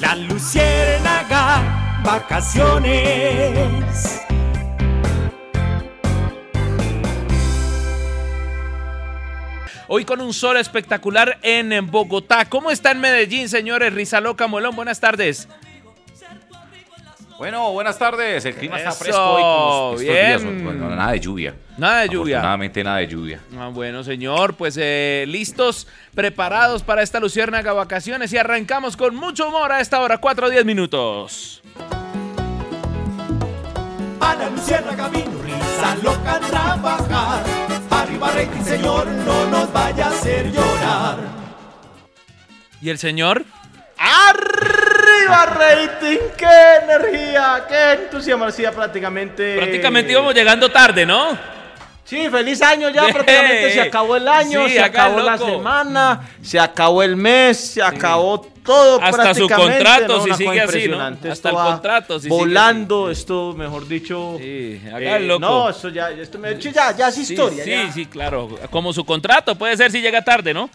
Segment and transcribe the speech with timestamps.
[0.00, 4.20] La Luciérnaga, vacaciones.
[9.86, 12.44] Hoy con un sol espectacular en Bogotá.
[12.46, 13.92] ¿Cómo está en Medellín, señores?
[13.92, 15.46] Rizaloca Molón, buenas tardes.
[17.38, 18.44] Bueno, buenas tardes.
[18.46, 20.42] El clima está fresco hoy como estos días.
[20.42, 20.64] bien.
[20.64, 21.54] Bueno, nada de lluvia.
[21.76, 22.36] Nada de lluvia.
[22.36, 23.40] Afortunadamente nada de lluvia.
[23.58, 29.48] Ah, bueno, señor, pues eh, listos, preparados para esta luciérnaga vacaciones y arrancamos con mucho
[29.48, 31.62] humor a esta hora, 4 o 10 minutos.
[34.20, 37.44] A la Luciérnaga vino risa loca a trabajar.
[37.90, 41.18] Arriba rating, señor, no nos vaya a hacer llorar.
[42.80, 43.44] ¿Y el señor?
[43.98, 46.18] ¡Arriba rating!
[46.36, 47.64] ¡Qué energía!
[47.68, 48.46] ¡Qué entusiasmo!
[48.74, 49.56] Prácticamente.
[49.56, 51.54] Prácticamente íbamos llegando tarde, ¿no?
[52.04, 53.02] Sí, feliz año ya.
[53.04, 53.12] Yeah.
[53.12, 57.82] Prácticamente se acabó el año, Sí, se acabó la semana, se acabó el mes, se
[57.82, 60.24] acabó todo Hasta su prácticamente, contrato, ¿no?
[60.24, 60.64] si sigue así, ¿no?
[60.64, 61.30] impresionante.
[61.30, 64.36] Hasta Esto el contrato, si sigue Volando, esto, mejor dicho.
[64.38, 65.40] Sí, eh, acá el loco.
[65.40, 67.62] No, esto ya, esto me, ya, ya es historia.
[67.64, 67.92] Sí, ya.
[67.92, 68.48] sí, claro.
[68.70, 70.70] Como su contrato, puede ser si llega tarde, ¿no?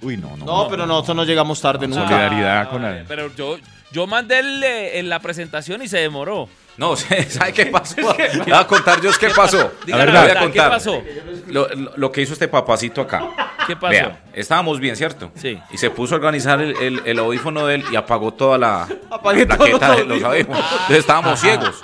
[0.00, 0.44] Uy, no, no.
[0.44, 2.02] No, pero nosotros no llegamos tarde nunca.
[2.08, 3.56] Solidaridad con la- Pero yo,
[3.90, 6.48] yo mandé el, eh, en la presentación y se demoró.
[6.76, 6.96] No,
[7.28, 7.96] ¿sabe qué pasó?
[8.16, 9.72] Le voy a contar yo qué pasó.
[9.86, 10.70] La la verdad, voy a verdad, ¿qué contar.
[10.70, 11.02] pasó?
[11.48, 13.28] Lo, lo- que hizo este papacito acá.
[13.66, 13.90] ¿Qué pasó?
[13.90, 15.30] Vea, estábamos bien, ¿cierto?
[15.34, 15.58] Sí.
[15.70, 18.88] Y se puso a organizar el, el- el audífono de él y apagó toda la
[19.10, 20.62] Apagué la todos los plaqueta de los audífonos.
[20.72, 21.82] Entonces estábamos ciegos,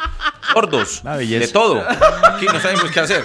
[0.52, 1.46] sordos, belleza.
[1.46, 1.84] de todo.
[2.24, 3.24] Aquí no sabemos qué hacer.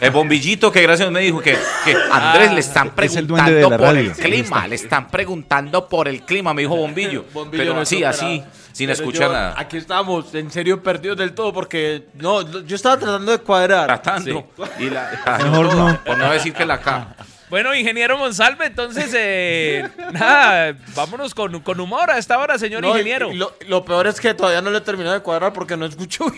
[0.00, 3.56] El bombillito que gracias me dijo que, que Andrés le están Es el duende de
[3.60, 4.10] preguntando por radio.
[4.10, 7.24] el clima, le están preguntando por el clima, me dijo Bombillo.
[7.32, 8.10] Bombillo Pero no sí, supera.
[8.10, 8.42] así,
[8.74, 9.54] sin Pero escuchar yo- nada.
[9.56, 13.86] Aquí estamos, en serio, perdidos del todo, porque no, yo estaba tratando de cuadrar.
[13.86, 14.46] Tratando.
[14.78, 15.10] Y la,
[15.42, 16.00] Mejor todo, no.
[16.04, 17.14] Por no decir que la K.
[17.50, 22.88] Bueno, ingeniero Monsalve, entonces, eh, nada, vámonos con, con humor a esta hora, señor No,
[22.88, 23.30] ingeniero.
[23.32, 25.86] y lo, lo peor es que todavía no le he terminado de cuadrar porque no
[25.86, 26.24] escucho.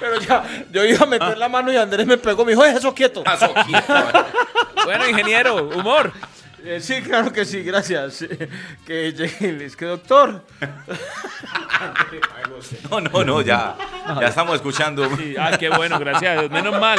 [0.00, 2.78] Pero ya, yo iba a meter la mano y Andrés me pegó, me dijo, "Deje
[2.78, 3.22] eso quieto.
[4.84, 6.10] Bueno, ingeniero, humor.
[6.64, 8.24] Eh, sí, claro que sí, gracias.
[8.86, 10.44] Que llegue, es que doctor.
[12.90, 13.74] No, no, no, ya.
[14.20, 15.08] Ya estamos escuchando.
[15.16, 16.50] Sí, ah, qué bueno, gracias.
[16.50, 16.98] Menos mal.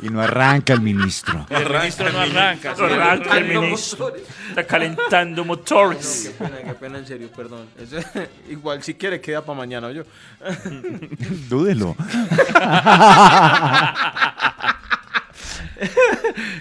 [0.00, 1.44] Y no arranca el ministro.
[1.50, 2.70] El ministro no arranca.
[2.72, 4.12] Arranca el ministro.
[4.48, 6.32] Está calentando motores.
[6.38, 7.66] Qué pena, qué pena, en serio, perdón.
[7.76, 7.98] Eso-
[8.48, 10.04] igual si quiere queda para mañana, yo.
[11.48, 11.96] Dúdelo.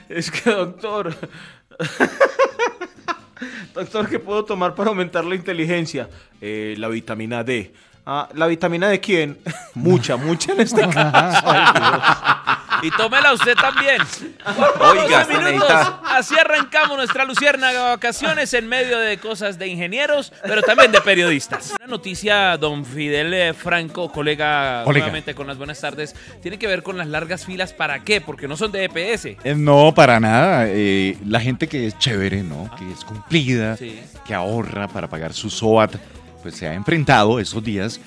[0.09, 1.15] Es que, doctor.
[3.73, 6.09] doctor, ¿qué puedo tomar para aumentar la inteligencia?
[6.41, 7.73] Eh, la vitamina D.
[8.06, 9.38] Ah, ¿La vitamina de quién?
[9.73, 11.44] mucha, mucha en este caso.
[11.45, 12.53] Ay, Dios.
[12.83, 14.01] Y tómela usted también.
[14.79, 15.71] Oiga, 12 hasta minutos.
[16.05, 21.73] Así arrancamos nuestra luciérnaga vacaciones en medio de cosas de ingenieros, pero también de periodistas.
[21.79, 25.05] Una noticia, don Fidel eh, Franco, colega, Colega.
[25.05, 27.73] nuevamente con las buenas tardes, tiene que ver con las largas filas.
[27.73, 28.19] ¿Para qué?
[28.22, 29.25] Porque no son de EPS.
[29.43, 30.66] Eh, No, para nada.
[30.67, 32.69] Eh, la gente que es chévere, ¿no?
[32.77, 33.99] Que es cumplida, Sí.
[34.25, 35.95] que ahorra para pagar su SOAT,
[36.41, 37.99] pues se ha enfrentado estos días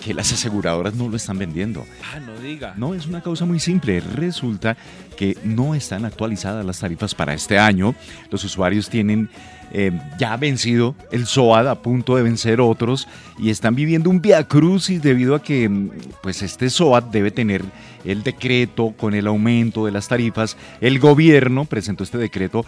[0.00, 1.86] que las aseguradoras no lo están vendiendo.
[2.12, 2.74] Ah, no diga.
[2.76, 4.00] No, es una causa muy simple.
[4.00, 4.76] Resulta
[5.16, 7.94] que no están actualizadas las tarifas para este año.
[8.30, 9.28] Los usuarios tienen
[9.72, 13.06] eh, ya vencido el SOAD, a punto de vencer otros,
[13.38, 15.90] y están viviendo un via crucis debido a que mm,
[16.22, 17.62] pues este SOAD debe tener
[18.04, 20.56] el decreto con el aumento de las tarifas.
[20.80, 22.64] El gobierno presentó este decreto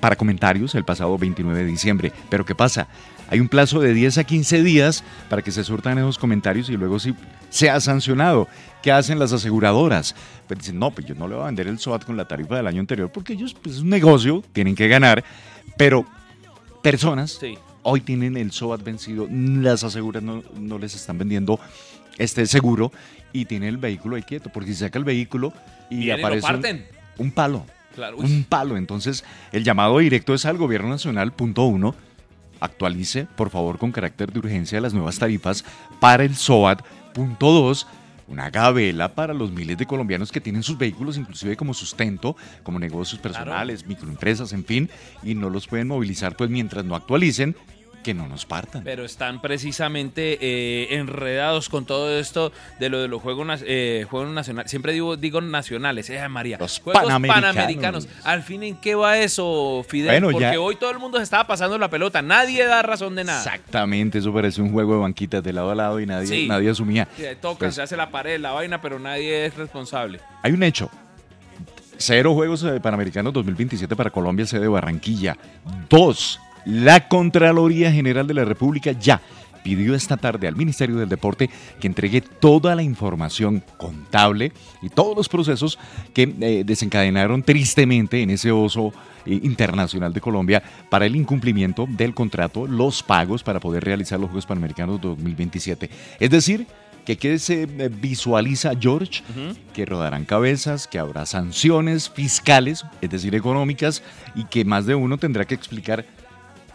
[0.00, 2.12] para comentarios el pasado 29 de diciembre.
[2.30, 2.88] Pero ¿qué pasa?
[3.28, 6.76] Hay un plazo de 10 a 15 días para que se surtan esos comentarios y
[6.76, 7.14] luego sí
[7.50, 8.46] sea sancionado.
[8.82, 10.14] ¿Qué hacen las aseguradoras?
[10.46, 12.56] Pues dicen, no, pues yo no le voy a vender el SOAT con la tarifa
[12.56, 15.24] del año anterior porque ellos, pues es un negocio, tienen que ganar,
[15.76, 16.06] pero
[16.82, 17.58] personas Sí.
[17.82, 21.58] hoy tienen el SOAT vencido, las aseguras no, no les están vendiendo
[22.18, 22.92] este seguro
[23.32, 25.52] y tienen el vehículo ahí quieto, porque si saca el vehículo
[25.90, 26.84] y y aparece un-
[27.18, 27.66] un palo.
[27.96, 28.18] Claro.
[28.18, 28.76] Un palo.
[28.76, 31.96] Entonces, el llamado directo es al gobierno nacional, punto uno.
[32.60, 35.64] Actualice, por favor, con carácter de urgencia las nuevas tarifas
[35.98, 36.82] para el SOAT.
[37.12, 37.88] Punto dos.
[38.28, 42.78] Una gabela para los miles de colombianos que tienen sus vehículos, inclusive como sustento, como
[42.78, 44.90] negocios personales, microempresas, en fin,
[45.22, 47.54] y no los pueden movilizar, pues mientras no actualicen,
[48.06, 48.84] que no nos partan.
[48.84, 54.30] Pero están precisamente eh, enredados con todo esto de lo de los Juegos, eh, juegos
[54.32, 54.70] Nacionales.
[54.70, 56.56] Siempre digo, digo nacionales, eh, María.
[56.58, 58.06] Los Juegos Panamericanos.
[58.22, 60.12] Al fin, ¿en qué va eso, Fidel?
[60.22, 62.22] Bueno, Porque ya- hoy todo el mundo se estaba pasando la pelota.
[62.22, 63.38] Nadie da razón de nada.
[63.38, 66.46] Exactamente, eso parece un juego de banquitas de lado a lado y nadie, Sí.
[66.46, 67.08] nadie asumía.
[67.16, 70.20] Sí, Toca, Pues- se hace la pared, la vaina, pero nadie es responsable.
[70.44, 70.88] Hay un hecho.
[71.98, 75.36] Cero Juegos eh, Panamericanos 2027 para Colombia, sede de Barranquilla.
[75.88, 79.22] Dos, la Contraloría General de la República ya
[79.66, 85.16] pidió esta tarde al Ministerio del Deporte que entregue toda la información contable y todos
[85.16, 85.76] los procesos
[86.14, 88.92] que eh, desencadenaron tristemente en ese oso
[89.24, 94.28] eh, internacional de Colombia para el incumplimiento del contrato, los pagos para poder realizar los
[94.28, 95.90] Juegos Panamericanos 2027.
[96.20, 96.68] Es decir,
[97.04, 99.22] que qué se eh, visualiza George,
[99.74, 104.04] que rodarán cabezas, que habrá sanciones fiscales, es decir, económicas,
[104.36, 106.04] y que más de uno tendrá que explicar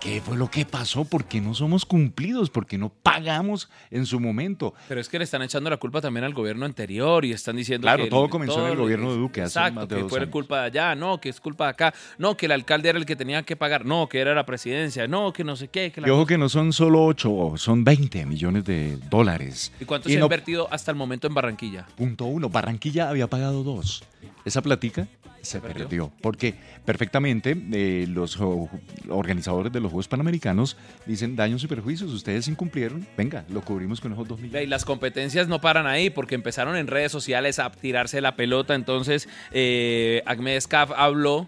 [0.02, 1.06] ¿Qué fue lo que pasó?
[1.06, 2.50] ¿Por qué no somos cumplidos?
[2.50, 4.74] ¿Por qué no pagamos en su momento?
[4.88, 7.86] Pero es que le están echando la culpa también al gobierno anterior y están diciendo
[7.86, 8.10] claro, que...
[8.10, 10.32] todo comenzó en el gobierno de Duque hace exacto, más de que dos fue años.
[10.32, 13.06] culpa de allá, no, que es culpa de acá, no, que el alcalde era el
[13.06, 15.92] que tenía que pagar, no, que era la presidencia, no, que no sé qué.
[15.92, 19.72] Que la Y ojo cosa- que no son solo 8, son 20 millones de dólares.
[19.80, 21.86] ¿Y cuánto Y se ha invertido hasta el momento en Barranquilla?
[21.96, 24.04] Punto uno, Barranquilla había pagado dos.
[24.46, 25.08] Esa platica
[25.42, 25.84] se perdió?
[25.86, 26.12] perdió.
[26.22, 26.56] Porque
[26.86, 28.38] perfectamente eh, los
[29.10, 32.12] organizadores de los Juegos Panamericanos dicen daños y perjuicios.
[32.12, 33.06] Ustedes incumplieron.
[33.18, 34.70] Venga, lo cubrimos con esos dos Ve, Y millones.
[34.70, 38.76] las competencias no paran ahí porque empezaron en redes sociales a tirarse la pelota.
[38.76, 41.48] Entonces, eh, Ahmed Escaf habló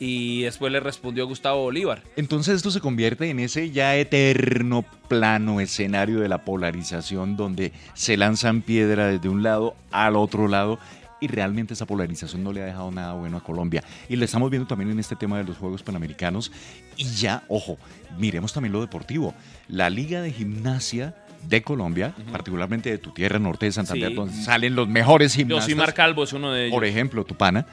[0.00, 2.02] y después le respondió Gustavo Bolívar.
[2.16, 8.16] Entonces esto se convierte en ese ya eterno plano escenario de la polarización donde se
[8.16, 10.78] lanzan piedras desde un lado al otro lado
[11.24, 13.82] y realmente esa polarización no le ha dejado nada bueno a Colombia.
[14.08, 16.52] Y lo estamos viendo también en este tema de los Juegos Panamericanos.
[16.96, 17.78] Y ya, ojo,
[18.18, 19.34] miremos también lo deportivo.
[19.68, 21.14] La Liga de Gimnasia
[21.48, 24.14] de Colombia, particularmente de tu tierra norte de Santander, Sí.
[24.14, 25.64] donde salen los mejores gimnastas.
[25.64, 26.74] Josimar Calvo es uno de ellos.
[26.74, 27.66] Por ejemplo, Tupana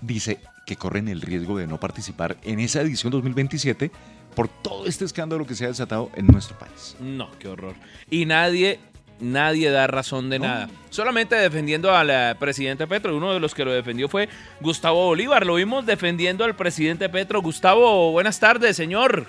[0.00, 3.90] dice que corren el riesgo de no participar en esa edición 2027
[4.34, 6.96] por todo este escándalo que se ha desatado en nuestro país.
[7.00, 7.74] No, qué horror.
[8.10, 8.80] Y nadie,
[9.20, 10.68] nadie da razón de nada.
[10.90, 13.16] Solamente defendiendo al eh, presidente Petro.
[13.16, 14.28] Uno de los que lo defendió fue
[14.60, 15.46] Gustavo Bolívar.
[15.46, 17.42] Lo vimos defendiendo al presidente Petro.
[17.42, 19.26] Gustavo, buenas tardes, señor.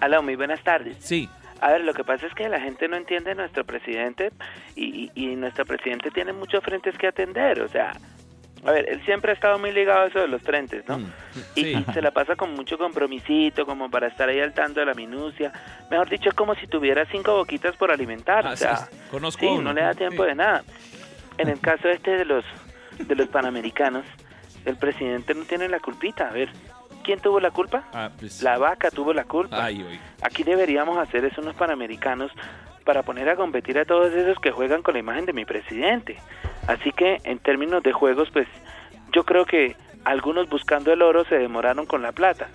[0.00, 0.96] Aló, muy buenas tardes.
[1.00, 1.28] Sí.
[1.60, 4.30] A ver, lo que pasa es que la gente no entiende a nuestro presidente
[4.76, 7.60] y, y, y nuestro presidente tiene muchos frentes que atender.
[7.62, 7.92] O sea,
[8.64, 10.98] a ver, él siempre ha estado muy ligado a eso de los frentes, ¿no?
[10.98, 11.12] Mm,
[11.54, 11.84] Y, sí.
[11.88, 14.94] y se la pasa con mucho compromisito, como para estar ahí al tanto de la
[14.94, 15.52] minucia.
[15.90, 18.46] Mejor dicho, es como si tuviera cinco boquitas por alimentar.
[18.46, 19.62] Ah, o sea, sí, conozco sí, uno.
[19.62, 20.28] no le da tiempo Sí.
[20.30, 20.62] de nada.
[21.38, 22.44] En el caso este de los
[22.98, 24.04] de los panamericanos,
[24.64, 26.28] el presidente no tiene la culpita.
[26.28, 26.48] A ver,
[27.04, 27.84] ¿quién tuvo la culpa?
[27.92, 29.64] Ah, pues, La vaca tuvo la culpa.
[29.64, 30.00] Ay.
[30.22, 32.32] Aquí deberíamos hacer es unos panamericanos
[32.88, 36.16] para poner a competir a todos esos que juegan con la imagen de mi presidente.
[36.66, 38.48] Así que en términos de juegos, pues
[39.12, 39.76] yo creo que
[40.06, 42.48] algunos buscando el oro se demoraron con la plata.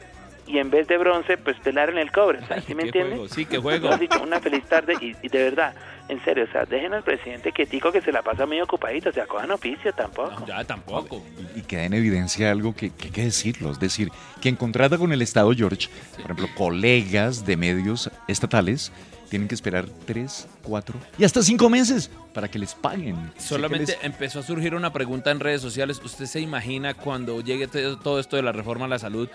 [0.47, 2.39] Y en vez de bronce, pues pelaron el cobre.
[2.39, 3.19] O sea, ¿Sí me entiendes?
[3.19, 3.91] juego, sí, qué juego.
[4.23, 5.75] Una feliz tarde y, y de verdad,
[6.09, 9.13] en serio, o sea, dejen al presidente quietico que se la pasa muy ocupadito, o
[9.13, 10.31] sea, cojan oficio tampoco.
[10.39, 11.21] No, ya tampoco.
[11.55, 13.69] Y, y queda en evidencia algo que, que hay que decirlo.
[13.69, 14.09] Es decir,
[14.41, 18.91] quien contrata con el Estado George, por ejemplo, colegas de medios estatales,
[19.33, 23.31] tienen que esperar tres, cuatro y hasta cinco meses para que les paguen.
[23.39, 25.99] Solamente les- empezó a surgir una pregunta en redes sociales.
[26.05, 29.27] ¿Usted se imagina cuando llegue todo esto de la reforma a la salud,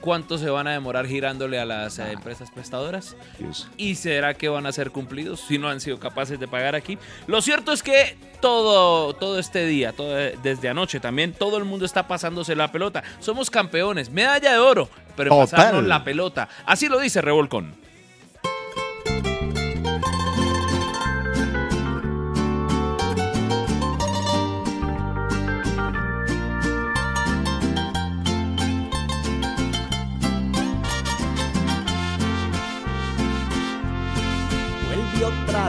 [0.00, 3.14] cuánto se van a demorar girándole a las eh, empresas prestadoras?
[3.38, 3.68] Dios.
[3.76, 6.98] ¿Y será que van a ser cumplidos si no han sido capaces de pagar aquí?
[7.28, 11.86] Lo cierto es que todo, todo este día, todo, desde anoche también, todo el mundo
[11.86, 13.04] está pasándose la pelota.
[13.20, 15.48] Somos campeones, medalla de oro, pero Total.
[15.48, 16.48] pasarnos la pelota.
[16.66, 17.83] Así lo dice Revolcón.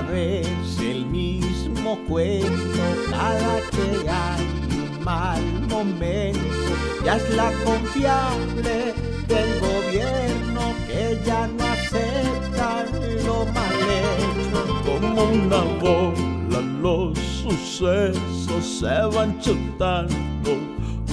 [0.02, 0.48] Vez
[0.80, 4.46] el mismo cuento cada que hay
[4.78, 6.40] un mal momento.
[7.04, 8.94] Ya es la confiable
[9.28, 12.86] del gobierno que ya no acepta
[13.26, 14.82] lo mal hecho.
[14.86, 20.52] Como una bola los sucesos se van chutando.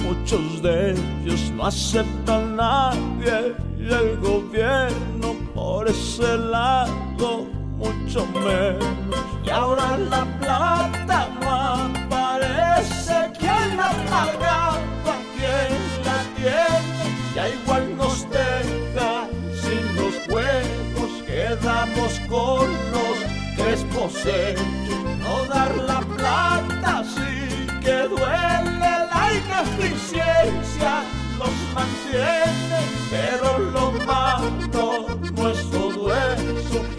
[0.03, 9.15] Muchos de ellos no aceptan a nadie y el gobierno por ese lado mucho menos.
[9.43, 13.31] Y ahora la plata no aparece.
[13.37, 15.15] ¿Quién la pagaba?
[15.35, 15.71] ¿Quién
[16.05, 17.05] la tiene?
[17.35, 19.27] Ya igual nos deja
[19.61, 21.11] sin los juegos.
[21.25, 23.17] Quedamos con los
[23.57, 25.03] crespos hechos.
[25.19, 28.91] No dar la plata sí que duele.
[29.13, 31.03] La ineficiencia
[31.37, 35.82] los mantiene, pero lo malo no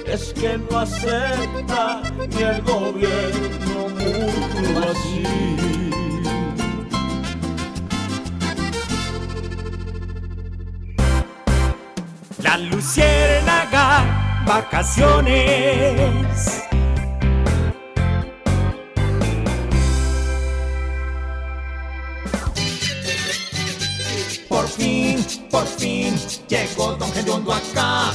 [0.06, 5.22] es que no acepta ni el gobierno mutuo así.
[12.42, 16.62] La luciérnaga, vacaciones.
[24.48, 26.14] Por fin, por fin,
[26.48, 28.12] llegó Don Gediondo acá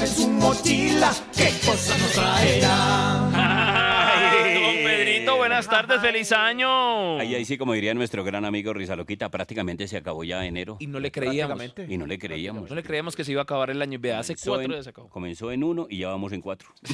[0.00, 3.28] Sabe en su mochila qué cosa nos traerá.
[3.34, 7.18] Ay, don Pedrito, buenas tardes, feliz año.
[7.18, 10.78] Ahí, ahí sí, como diría nuestro gran amigo Rizaloquita, prácticamente se acabó ya enero.
[10.80, 11.60] Y no le creíamos.
[11.86, 12.70] Y no le creíamos.
[12.70, 13.98] No le creíamos que se iba a acabar el año.
[14.00, 15.08] Vea, hace Comenzó cuatro en- días se acabó.
[15.10, 16.70] Comenzó en uno y ya vamos en cuatro.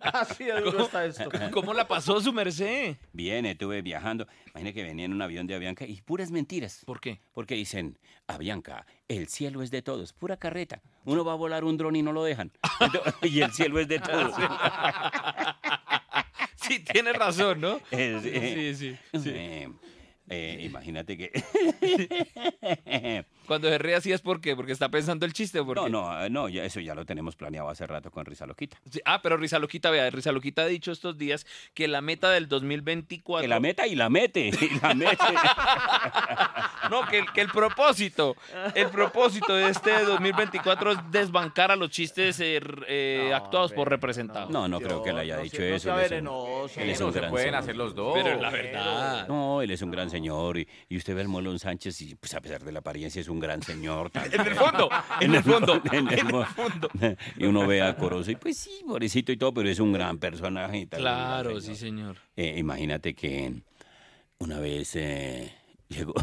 [0.00, 1.28] Así de duro está esto.
[1.50, 2.94] ¿Cómo la pasó su merced?
[3.12, 4.26] Bien, estuve viajando.
[4.50, 6.82] Imagínate que venía en un avión de Avianca y puras mentiras.
[6.86, 7.20] ¿Por qué?
[7.32, 10.82] Porque dicen, Avianca, el cielo es de todos, pura carreta.
[11.04, 12.52] Uno va a volar un dron y no lo dejan.
[12.80, 14.34] Entonces, y el cielo es de todos.
[16.56, 17.80] Sí, tiene razón, ¿no?
[17.90, 19.18] Eh, Sí, sí.
[19.18, 19.30] sí.
[19.34, 19.68] Eh,
[20.28, 21.32] eh, imagínate que...
[23.48, 25.58] Cuando se ríe así es porque, porque está pensando el chiste.
[25.58, 25.90] ¿o por no, qué?
[25.90, 28.78] no, eh, no, ya, eso ya lo tenemos planeado hace rato con Rizaloquita.
[28.90, 33.42] Sí, Ah, pero Rizaloquita, vea, Rizaloquita ha dicho estos días que la meta del 2024...
[33.42, 35.16] Que la meta y la mete, y la mete.
[36.90, 38.34] No, que, el- que el propósito,
[38.74, 44.48] el propósito de este 2024 es desbancar a los chistes eh, eh, actuados por representados.
[44.50, 45.78] No, no creo que le haya no dicho eso.
[45.80, 46.80] sea él es un- venenoso.
[46.80, 47.60] él es un se gran pueden señor.
[47.62, 48.14] hacer los dos.
[48.14, 49.28] Pero la verdad.
[49.28, 52.32] No, él es un gran señor y, y usted ve al Molón Sánchez y pues
[52.34, 54.10] a pesar de la apariencia es un gran señor.
[54.32, 54.88] En el fondo,
[55.20, 56.88] en el fondo, En el fondo.
[57.36, 60.18] Y uno ve a Corozo y pues sí, pobrecito y todo, pero es un gran
[60.18, 60.78] personaje.
[60.78, 61.62] y tal, un Claro, señor.
[61.62, 62.16] sí, señor.
[62.36, 63.52] Eh, imagínate que
[64.38, 65.52] una vez eh,
[65.88, 66.14] llegó,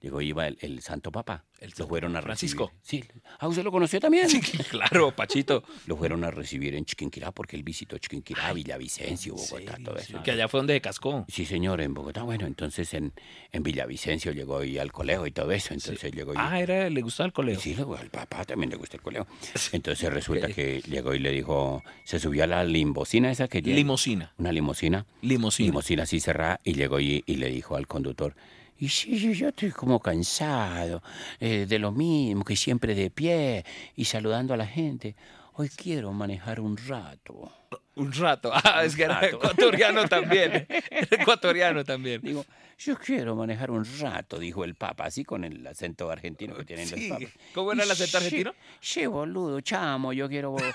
[0.00, 1.44] llegó iba el, el Santo Papa.
[1.60, 2.72] El lo fueron a Francisco.
[2.82, 3.12] recibir.
[3.12, 3.20] Sí.
[3.38, 4.28] Ah, ¿usted lo conoció también?
[4.30, 4.40] Sí,
[4.70, 5.62] claro, Pachito.
[5.86, 10.22] Lo fueron a recibir en Chiquinquirá porque él visitó Chiquinquirá, Villavicencio, Bogotá, todo eso.
[10.22, 11.26] Que allá fue donde se cascó.
[11.28, 12.22] Sí, señor, en Bogotá.
[12.22, 13.12] Bueno, entonces en,
[13.52, 15.74] en Villavicencio llegó ahí al colegio y todo eso.
[15.74, 16.36] Entonces llegó y...
[16.38, 17.60] Ah, era, le gustaba el colegio.
[17.60, 19.26] Sí, luego al papá también le gusta el colegio.
[19.72, 23.78] Entonces resulta que llegó y le dijo, se subió a la limbocina esa que tiene.
[23.78, 24.32] Limosina.
[24.38, 25.04] Una limosina.
[25.20, 25.66] Limosina.
[25.66, 28.34] Limosina así cerrada y llegó y, y le dijo al conductor,
[28.80, 31.02] y sí, yo, yo estoy como cansado
[31.38, 35.14] eh, de lo mismo, que siempre de pie y saludando a la gente.
[35.52, 37.52] Hoy quiero manejar un rato.
[37.96, 38.50] Un rato.
[38.54, 40.66] Ah, es que era ecuatoriano también.
[40.90, 42.22] Era ecuatoriano también.
[42.22, 42.46] Digo,
[42.82, 46.86] yo quiero manejar un rato, dijo el Papa, así con el acento argentino que tienen
[46.86, 47.08] Sí.
[47.08, 47.34] los papas.
[47.54, 48.52] ¿Cómo era el acento argentino?
[48.80, 50.56] Sí, boludo, chamo, yo quiero...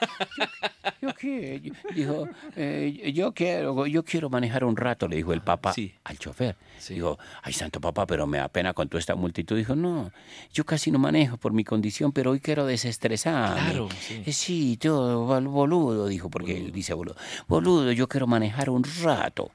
[1.02, 5.42] Yo, yo quiero, dijo, eh, yo quiero, yo quiero manejar un rato, le dijo el
[5.42, 5.94] Papa Sí.
[6.04, 6.56] al chofer.
[6.80, 6.96] Sí.
[6.96, 9.56] Dijo, ay, santo Papa, pero me da pena con toda esta multitud.
[9.58, 10.12] Dijo, no,
[10.54, 13.62] yo casi no manejo por mi condición, pero hoy quiero desestresarme.
[13.62, 14.24] Claro, sí.
[14.26, 17.16] Eh, Sí, todo, bol- boludo, dijo, porque él dice boludo.
[17.48, 19.52] Boludo, yo quiero manejar un rato.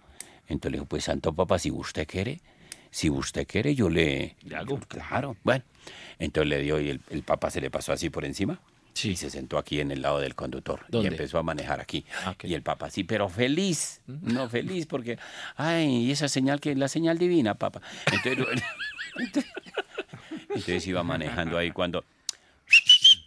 [0.50, 2.40] Entonces le dijo, pues santo papá, si usted quiere,
[2.90, 4.36] si usted quiere, yo le...
[4.42, 4.78] Le hago.
[4.80, 5.64] Claro, bueno.
[6.18, 8.60] Entonces le dio y el, el papá se le pasó así por encima.
[8.92, 9.10] Sí.
[9.10, 10.84] Y se sentó aquí en el lado del conductor.
[10.88, 11.08] ¿Dónde?
[11.08, 12.04] Y empezó a manejar aquí.
[12.24, 12.34] Ah.
[12.42, 14.02] Y el papá sí, pero feliz.
[14.06, 15.18] No feliz porque,
[15.56, 17.80] ay, esa señal que la señal divina, papá.
[18.12, 18.62] Entonces,
[20.48, 22.04] entonces, iba manejando ahí cuando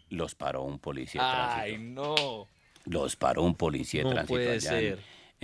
[0.10, 2.02] los paró un policía de Ay, tránsito.
[2.02, 2.48] no.
[2.86, 4.84] Los paró un policía de No tránsito puede allá ser.
[4.84, 5.00] En,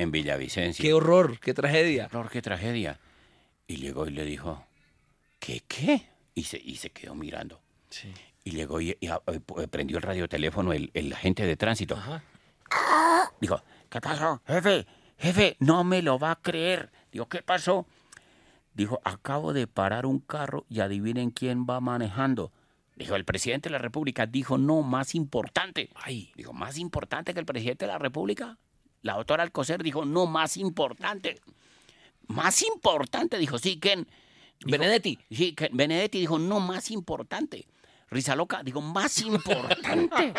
[0.05, 0.81] Villavicencio.
[0.81, 2.05] Qué horror, qué tragedia.
[2.05, 2.99] horror, qué tragedia.
[3.67, 4.65] Y llegó y le dijo,
[5.39, 6.07] ¿qué qué?
[6.33, 7.59] Y se, y se quedó mirando.
[7.89, 8.11] Sí.
[8.43, 11.95] Y llegó y, y, ah, eh, prendió el radioteléfono el, el agente de tránsito.
[11.95, 12.23] Ajá.
[13.41, 14.41] Dijo, ¿qué pasó?
[14.47, 14.85] Jefe,
[15.17, 16.91] jefe, no me lo va a creer.
[17.11, 17.85] Digo, ¿qué pasó?
[18.73, 22.51] Dijo, acabo de parar un carro y adivinen quién va manejando.
[22.95, 24.25] Dijo, el presidente de la República.
[24.25, 25.89] Dijo, no, más importante.
[25.95, 26.31] Ay.
[26.35, 28.57] Dijo, ¿más importante que el presidente de la República?
[29.01, 31.39] La doctora Alcocer dijo, no, más importante.
[32.27, 34.07] Más importante, dijo, sí, Ken.
[34.59, 35.19] Dijo, Benedetti.
[35.31, 35.69] Sí, Ken.
[35.73, 37.65] Benedetti dijo, no, más importante.
[38.11, 40.33] Rizaloca dijo, más importante.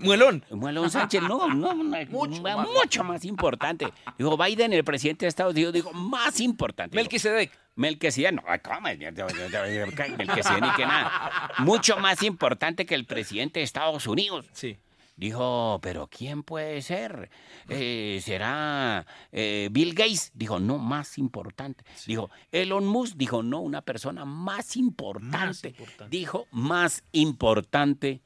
[0.00, 0.44] Muelón.
[0.50, 3.24] Muelón Sánchez, no, no, no, mucho, más.
[3.24, 3.92] importante.
[4.16, 6.94] Dijo Biden, el presidente de Estados Unidos, dijo más importante.
[6.94, 7.50] Melquisedec.
[7.74, 8.80] Melquisedec, no, ¿cómo?
[8.82, 11.50] Melquisedec ni que nada.
[11.58, 14.46] Mucho más importante que el presidente de Estados Unidos.
[14.52, 14.76] Sí.
[15.20, 17.28] Dijo, pero ¿quién puede ser?
[17.68, 20.30] Eh, ¿Será eh, Bill Gates?
[20.32, 21.84] Dijo, no, más importante.
[22.06, 25.68] Dijo, Elon Musk, dijo, no, una persona más importante.
[25.68, 26.08] importante.
[26.08, 28.22] Dijo, más importante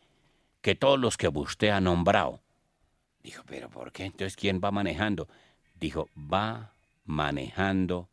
[0.61, 2.41] que todos los que usted ha nombrado.
[3.25, 4.05] Dijo, pero ¿por qué?
[4.05, 5.27] Entonces, ¿quién va manejando?
[5.75, 6.75] Dijo, va
[7.07, 8.09] manejando,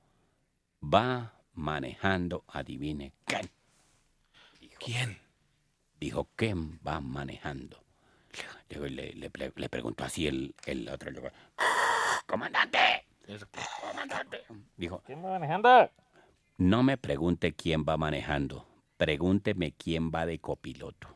[0.83, 3.47] va manejando, adivine quién.
[4.79, 5.19] ¿Quién?
[5.99, 7.80] Dijo, ¿quién va manejando?
[8.71, 11.11] Llegó y le, le, le- le preguntó así el, el otro.
[11.57, 13.05] "¡Ah, ¡Comandante!
[13.81, 14.43] ¡Comandante!
[14.77, 15.89] Dijo, ¿quién va manejando?
[16.57, 18.65] No me pregunte quién va manejando,
[18.97, 21.07] pregúnteme quién va de copiloto.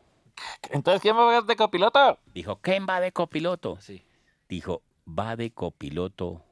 [0.70, 2.20] Entonces, ¿quién va de copiloto?
[2.34, 3.78] Dijo, ¿quién va de copiloto?
[3.80, 4.04] Sí.
[4.50, 6.44] Dijo, va de copiloto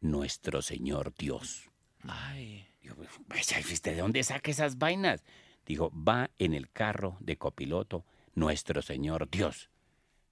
[0.00, 1.70] nuestro Señor Dios.
[2.06, 2.66] Ay.
[3.28, 5.22] "Pues, ¿usted de dónde saca esas vainas?
[5.64, 9.70] Dijo, va en el carro de copiloto nuestro Señor Dios.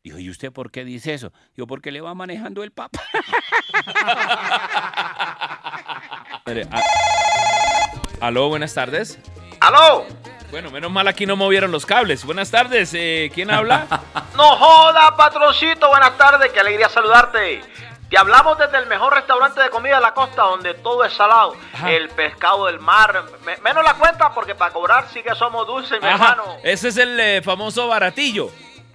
[0.03, 1.33] Dijo, ¿y usted por qué dice eso?
[1.57, 3.01] Digo, porque le va manejando el Papa.
[8.21, 9.19] Aló, buenas tardes.
[9.61, 10.07] ¡Aló!
[10.51, 12.25] Bueno, menos mal aquí no movieron los cables.
[12.25, 13.87] Buenas tardes, eh, ¿quién habla?
[14.39, 17.61] No joda, patroncito, buenas tardes, qué alegría saludarte.
[18.09, 21.57] Te hablamos desde el mejor restaurante de comida de la costa, donde todo es salado.
[21.75, 21.91] Ajá.
[21.91, 23.25] El pescado del mar.
[23.45, 26.45] Me- menos la cuenta, porque para cobrar sí que somos dulces, mi Ajá, hermano.
[26.63, 28.49] ese es el eh, famoso baratillo.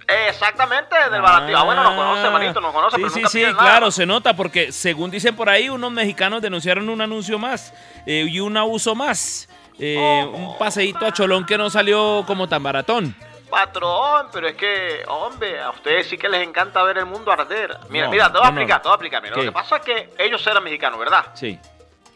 [0.06, 1.58] Exactamente, del baratillo.
[1.58, 3.56] Ah, bueno, nos conoce, manito, nos conoce, Sí, pero sí, nunca sí, nada.
[3.58, 7.72] claro, se nota porque según dicen por ahí, unos mexicanos denunciaron un anuncio más
[8.06, 9.48] eh, y un abuso más.
[9.78, 13.14] Eh, un paseíto a Cholón que no salió como tan baratón.
[13.50, 17.78] Patrón, pero es que, hombre, a ustedes sí que les encanta ver el mundo arder.
[17.88, 18.60] Mira, No, mira, te voy a no, no.
[18.60, 19.22] explicar, te voy a explicar.
[19.22, 19.40] Mira, ¿Qué?
[19.42, 21.26] lo que pasa es que ellos eran mexicanos, ¿verdad?
[21.34, 21.58] Sí.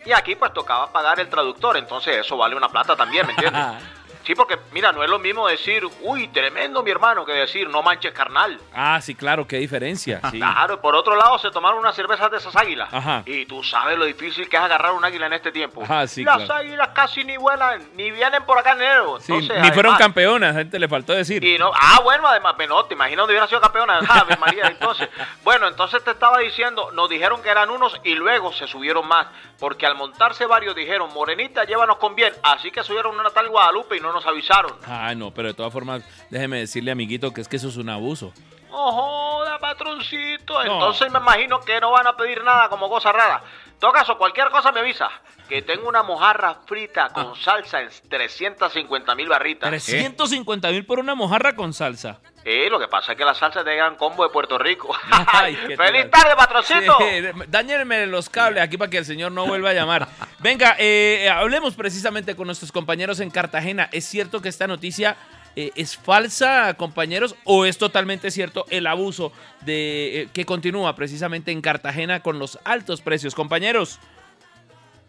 [0.05, 3.63] Y aquí pues tocaba pagar el traductor, entonces eso vale una plata también, ¿me entiendes?
[4.29, 7.83] Sí, porque mira, no es lo mismo decir, uy, tremendo mi hermano, que decir, no
[7.83, 8.61] manches carnal.
[8.75, 10.21] Ah, sí, claro, qué diferencia.
[10.31, 10.37] Sí.
[10.37, 12.93] Claro, por otro lado se tomaron unas cervezas de esas águilas.
[12.93, 13.23] Ajá.
[13.25, 15.83] Y tú sabes lo difícil que es agarrar un águila en este tiempo.
[16.07, 16.61] Sí, Las claro.
[16.61, 19.19] águilas casi ni vuelan, ni vienen por acá en enero.
[19.19, 21.43] Sí, Entonces, ni fueron campeonas, gente le faltó decir.
[21.43, 25.09] y no, ah, bueno, además, no, te imaginas donde hubiera sido campeona, Ave María, entonces.
[25.43, 29.27] Bueno, entonces te estaba diciendo, nos dijeron que eran unos y luego se subieron más,
[29.59, 33.97] porque al montarse varios dijeron, Morenita, llévanos con bien, así que subieron una tal Guadalupe
[33.97, 34.73] y no nos avisaron.
[34.87, 37.89] Ah, no, pero de todas formas, déjeme decirle, amiguito, que es que eso es un
[37.89, 38.33] abuso.
[38.71, 43.43] No joda, patroncito, entonces me imagino que no van a pedir nada como cosa rara.
[43.67, 45.09] En todo caso, cualquier cosa me avisa,
[45.49, 49.71] que tengo una mojarra frita con salsa en 350 mil barritas.
[49.71, 52.21] 350 mil por una mojarra con salsa.
[52.51, 54.97] Eh, lo que pasa es que la salsa te llegan combo de Puerto Rico.
[55.27, 56.97] Ay, ¡Feliz tarde, patroncito!
[56.99, 60.09] Sí, dañenme los cables aquí para que el señor no vuelva a llamar.
[60.39, 63.91] Venga, eh, hablemos precisamente con nuestros compañeros en Cartagena.
[63.93, 65.19] ¿Es cierto que esta noticia
[65.57, 69.31] eh, es falsa, compañeros, o es totalmente cierto el abuso
[69.67, 73.99] de eh, que continúa precisamente en Cartagena con los altos precios, compañeros?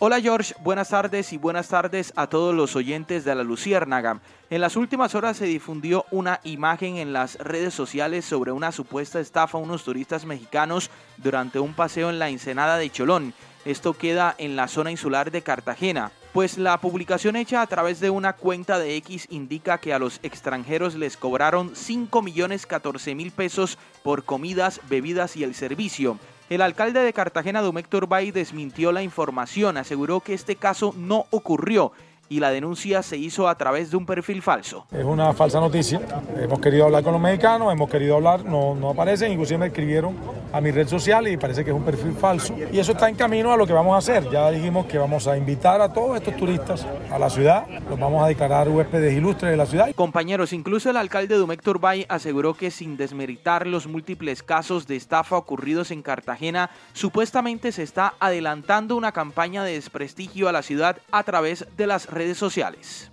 [0.01, 4.21] Hola George, buenas tardes y buenas tardes a todos los oyentes de La Luciérnaga.
[4.49, 9.19] En las últimas horas se difundió una imagen en las redes sociales sobre una supuesta
[9.19, 13.33] estafa a unos turistas mexicanos durante un paseo en la ensenada de Cholón.
[13.65, 16.13] Esto queda en la zona insular de Cartagena.
[16.31, 20.21] Pues la publicación hecha a través de una cuenta de X indica que a los
[20.23, 26.17] extranjeros les cobraron 5 millones 14 mil pesos por comidas, bebidas y el servicio.
[26.49, 31.91] El alcalde de Cartagena, Domecq Turbay, desmintió la información, aseguró que este caso no ocurrió
[32.29, 34.85] y la denuncia se hizo a través de un perfil falso.
[34.91, 35.99] Es una falsa noticia.
[36.39, 40.15] Hemos querido hablar con los mexicanos, hemos querido hablar, no, no aparecen, inclusive me escribieron
[40.51, 42.55] a mi red social y parece que es un perfil falso.
[42.71, 44.29] Y eso está en camino a lo que vamos a hacer.
[44.31, 48.23] Ya dijimos que vamos a invitar a todos estos turistas a la ciudad, los vamos
[48.23, 49.93] a declarar huéspedes ilustres de la ciudad.
[49.95, 55.37] Compañeros, incluso el alcalde Domecq Turbay aseguró que sin desmeritar los múltiples casos de estafa
[55.37, 61.23] ocurridos en Cartagena, supuestamente se está adelantando una campaña de desprestigio a la ciudad a
[61.23, 63.11] través de las redes sociales.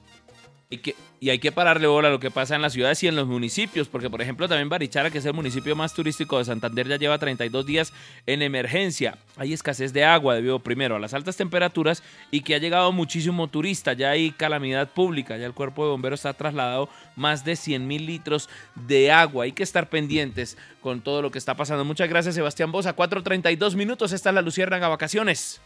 [0.69, 3.07] Y, que, y hay que pararle bola a lo que pasa en las ciudades y
[3.07, 6.45] en los municipios, porque por ejemplo también Barichara, que es el municipio más turístico de
[6.45, 7.93] Santander, ya lleva 32 días
[8.27, 9.17] en emergencia.
[9.37, 13.47] Hay escasez de agua debido primero a las altas temperaturas y que ha llegado muchísimo
[13.47, 17.87] turista, ya hay calamidad pública, ya el cuerpo de bomberos ha trasladado más de 100
[17.87, 19.45] mil litros de agua.
[19.45, 21.85] Hay que estar pendientes con todo lo que está pasando.
[21.85, 25.61] Muchas gracias Sebastián Bosa, 4.32 minutos, esta es la Luciérnaga Vacaciones.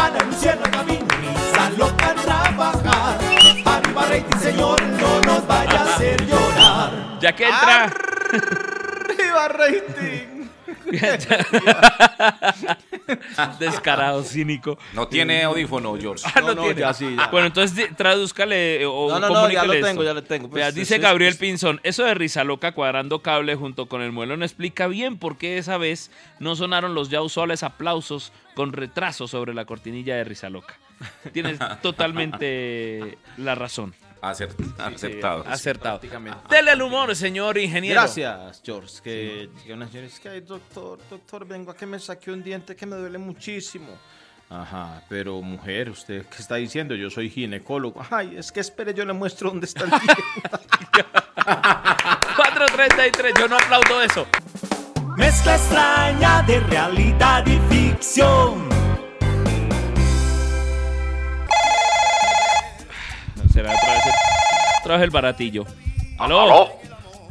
[0.00, 3.18] A la luciérnaga vino Risa loca a trabajar.
[3.66, 7.18] Arriba rating, señor, no nos vaya a hacer llorar.
[7.20, 7.84] Ya que entra...
[7.84, 10.39] ¡Arriba rating!
[13.58, 14.78] Descarado, cínico.
[14.92, 16.24] No tiene audífono, George.
[16.26, 16.80] Ah, no, No, no, tiene.
[16.80, 17.28] ya sí, ya.
[17.28, 19.86] Bueno, entonces tradúzcale eh, o No, no, no, comunícale ya lo esto.
[19.86, 20.48] tengo, ya lo tengo.
[20.48, 23.86] Pues, Vea, es- dice es- Gabriel es- Pinzón, eso de risa loca cuadrando cable junto
[23.86, 27.62] con el muelo no explica bien por qué esa vez no sonaron los ya usuales
[27.62, 30.74] aplausos con retraso sobre la cortinilla de risa loca.
[31.32, 33.94] Tienes totalmente la razón.
[34.22, 35.44] Acert- aceptado.
[35.46, 35.98] Acertado.
[36.00, 36.38] Prácticamente.
[36.48, 38.00] Dele el humor, señor ingeniero.
[38.00, 39.00] Gracias, George.
[39.02, 42.96] Que, una señora, ay, doctor, doctor, vengo a que me saque un diente que me
[42.96, 43.88] duele muchísimo.
[44.50, 46.94] Ajá, pero mujer, ¿usted qué está diciendo?
[46.96, 48.04] Yo soy ginecólogo.
[48.10, 50.14] Ay, es que espere, yo le muestro dónde está el diente.
[52.36, 54.26] 433, yo no aplaudo eso.
[55.16, 58.68] Mezcla extraña de realidad y ficción.
[64.90, 65.64] Traje el baratillo.
[66.18, 66.40] ¿Aló?
[66.40, 66.72] ¿Aló?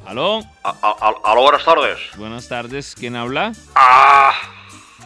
[0.08, 0.39] ¿Aló?
[0.63, 2.00] A- a- a- aló, buenas tardes.
[2.15, 3.52] Buenas tardes, ¿quién habla?
[3.76, 4.32] Ah,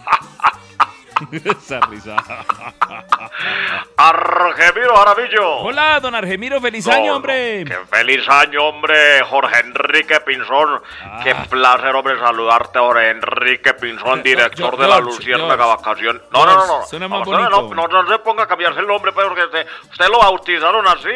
[1.32, 2.16] Esa risa.
[3.98, 5.50] Argemiro Jaramillo.
[5.62, 7.64] Hola, don Argemiro, feliz No, año, hombre.
[7.66, 10.80] Qué feliz año, hombre, Jorge Enrique Pinzón.
[11.04, 11.22] Ah.
[11.24, 15.84] Qué placer, hombre, saludarte, Jorge Enrique Pinzón, director de la George, Luciérnaga George.
[15.84, 16.22] Vacación.
[16.32, 16.66] No, no, no, no.
[16.68, 17.74] George, suena más no, bonito.
[17.76, 21.10] no, no se ponga a cambiarse el nombre, pues, porque usted, usted lo bautizaron así.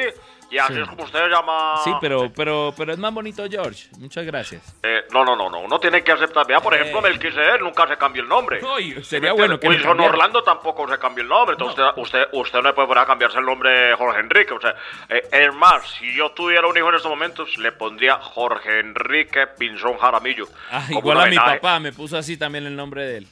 [0.49, 0.79] Y así Sí.
[0.81, 1.75] es como usted llama.
[1.83, 3.89] Sí, pero, pero, pero es más bonito George.
[3.99, 4.75] Muchas gracias.
[4.81, 5.59] Eh, no, no, no, no.
[5.59, 6.47] Uno tiene que aceptar.
[6.47, 6.77] Vea, por Eh.
[6.79, 8.61] ejemplo, Melquisedec nunca se cambió el nombre.
[8.63, 9.99] Uy, sería ¿Me bueno que Wilson.
[9.99, 11.53] Orlando tampoco se cambió el nombre.
[11.53, 14.53] Entonces usted, usted, usted no puede poner a cambiarse el nombre Jorge Enrique.
[14.53, 14.73] O sea,
[15.09, 19.47] eh, es más, si yo tuviera un hijo en estos momentos, le pondría Jorge Enrique
[19.57, 20.45] Pinzón Jaramillo.
[20.71, 23.27] Ah, igual a mi papá, me puso así también el nombre de él.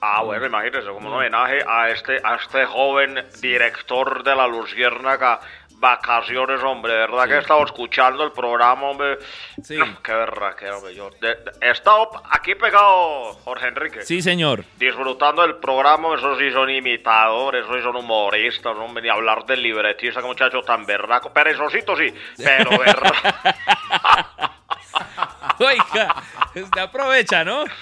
[0.00, 5.40] Ah, bueno, imagínese, como un homenaje a este, a este joven director de la Luciérnaga.
[5.78, 9.18] Vacaciones, hombre, verdad que he estado escuchando el programa, hombre.
[9.62, 9.76] Sí.
[9.76, 10.94] No, qué verdad, que hombre.
[10.94, 14.02] Yo de- de- he estado aquí pegado, Jorge Enrique.
[14.02, 14.64] Sí, señor.
[14.78, 19.62] disfrutando del programa, esos sí son imitadores, esos sí son humoristas, no ni hablar del
[19.62, 22.12] libretista, que muchacho tan berraco, perezosito sí,
[22.42, 23.28] pero berraco.
[25.58, 26.22] Oiga,
[26.54, 27.64] usted aprovecha, ¿no?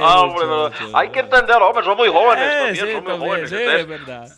[0.00, 0.46] Ah, hombre,
[0.94, 3.50] hay que entenderlo, hombre, son muy jóvenes Eh, también, sí, son muy también, jóvenes.
[3.50, 4.28] sí, ustedes- es verdad.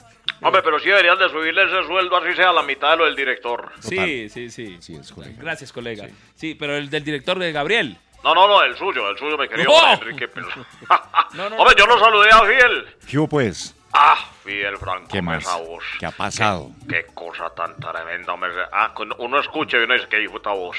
[0.41, 3.15] hombre, pero sí deberían de subirle ese sueldo así sea la mitad de lo del
[3.17, 3.73] director.
[3.81, 4.77] Sí, sí, sí.
[4.81, 5.35] Sí, es colega.
[5.39, 6.09] Gracias, colega.
[6.35, 7.99] Sí, pero el del director de Gabriel.
[8.25, 9.77] No, no, no, el suyo, el suyo, me querido ¡No!
[9.79, 10.29] Jorge Enrique.
[10.29, 10.49] pero-
[11.35, 11.85] No, no, hombre, no.
[11.85, 12.87] yo lo saludé a Fidel.
[13.09, 13.76] ¿Qué pues?
[13.99, 15.43] Ah, Fidel Franco, ¿Qué más?
[15.43, 15.83] esa voz.
[15.99, 16.71] ¿Qué ha pasado?
[16.87, 18.51] Qué cosa tan tremenda, hombre.
[18.71, 20.77] Ah, cuando uno escucha y uno dice que hijo voz.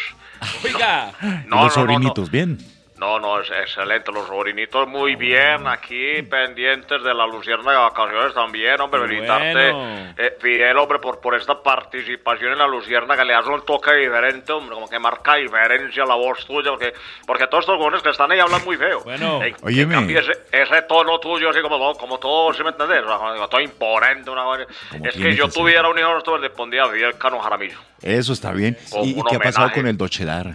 [0.64, 1.70] Oiga, ¿Y No, los no, no.
[1.72, 2.60] sobrinitos, bien?
[2.98, 4.12] No, no, es excelente.
[4.12, 9.02] Los sobrinitos muy bien aquí, pendientes de la Lucierna de vacaciones también, hombre.
[9.02, 10.14] Felicitarte, bueno.
[10.18, 13.94] eh, Fidel, hombre, por, por esta participación en la Lucierna que le das un toque
[13.94, 16.92] diferente, hombre, como que marca diferencia la voz tuya, porque,
[17.28, 19.02] porque todos estos jóvenes que están ahí hablan muy feo.
[19.04, 19.44] Bueno.
[19.44, 19.94] En- en Óyeme.
[19.94, 23.04] cambio, ese, ese tono tuyo, así como, como todo, ¿sí me entendés?
[23.04, 24.42] O sea, como todo imponente, una.
[24.44, 27.78] Como Es que yo tuviera un hijo, esto le pondría a Fidel Cano Jaramillo.
[28.02, 28.76] Eso está bien.
[29.04, 30.48] ¿Y, y qué ha pasado con el Dochedar?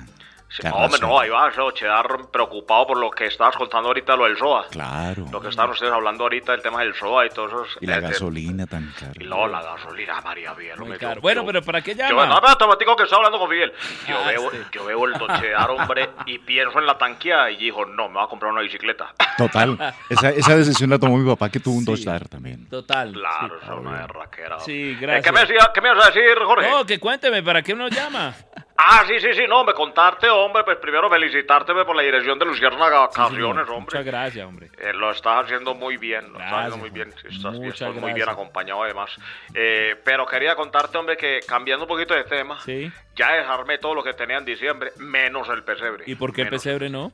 [0.60, 4.24] ¿Qué hombre, no, ahí va, eso, quedar preocupado por lo que estabas contando ahorita, lo
[4.24, 4.66] del SOA.
[4.70, 5.24] Claro.
[5.32, 7.78] Lo que estaban ustedes hablando ahorita del tema del SOA y todo eso.
[7.80, 9.12] Y la eh, de- gasolina tan cara.
[9.18, 10.78] Y luego la gasolina, María Bien.
[10.78, 11.14] Muy caro.
[11.16, 12.26] yo- Bueno, yo- pero ¿para qué Yo, llama?
[12.26, 13.72] no, pero automatico que estoy hablando con Fidel.
[14.06, 14.58] Yo, Ah, veo, sí.
[14.72, 18.24] yo veo el Dochear, hombre, y pienso en la tanquía y dijo, no, me voy
[18.24, 19.14] a comprar una bicicleta.
[19.38, 19.94] Total.
[20.10, 21.90] Esa, esa decisión la tomó mi papá que tuvo un Sí.
[21.92, 22.68] Dochedar también.
[22.68, 23.12] Total.
[23.12, 23.64] Claro, sí.
[23.64, 24.60] eso es una berraquera.
[24.60, 25.24] Sí, Eh, gracias.
[25.24, 26.70] ¿Qué me, ¿Qué me ibas a decir, Jorge?
[26.70, 28.34] No, que cuénteme, ¿para qué uno llama?
[28.76, 32.46] Ah, sí, sí, sí, no, me contarte, hombre, pues primero felicitarte por la dirección de
[32.46, 33.28] Luciérnaga Sí, señor.
[33.30, 33.80] Vacaciones, hombre.
[33.80, 34.70] Muchas gracias, hombre.
[34.78, 37.08] Eh, lo estás haciendo muy bien, lo estás haciendo muy bien.
[37.10, 39.10] Estás, estás muy bien acompañado además.
[39.54, 42.90] Eh, pero quería contarte, hombre, que cambiando un poquito de tema, Sí.
[43.14, 46.04] ya desarmé todo lo que tenía en diciembre, menos el pesebre.
[46.06, 46.62] ¿Y por qué Menos.
[46.62, 47.12] pesebre no?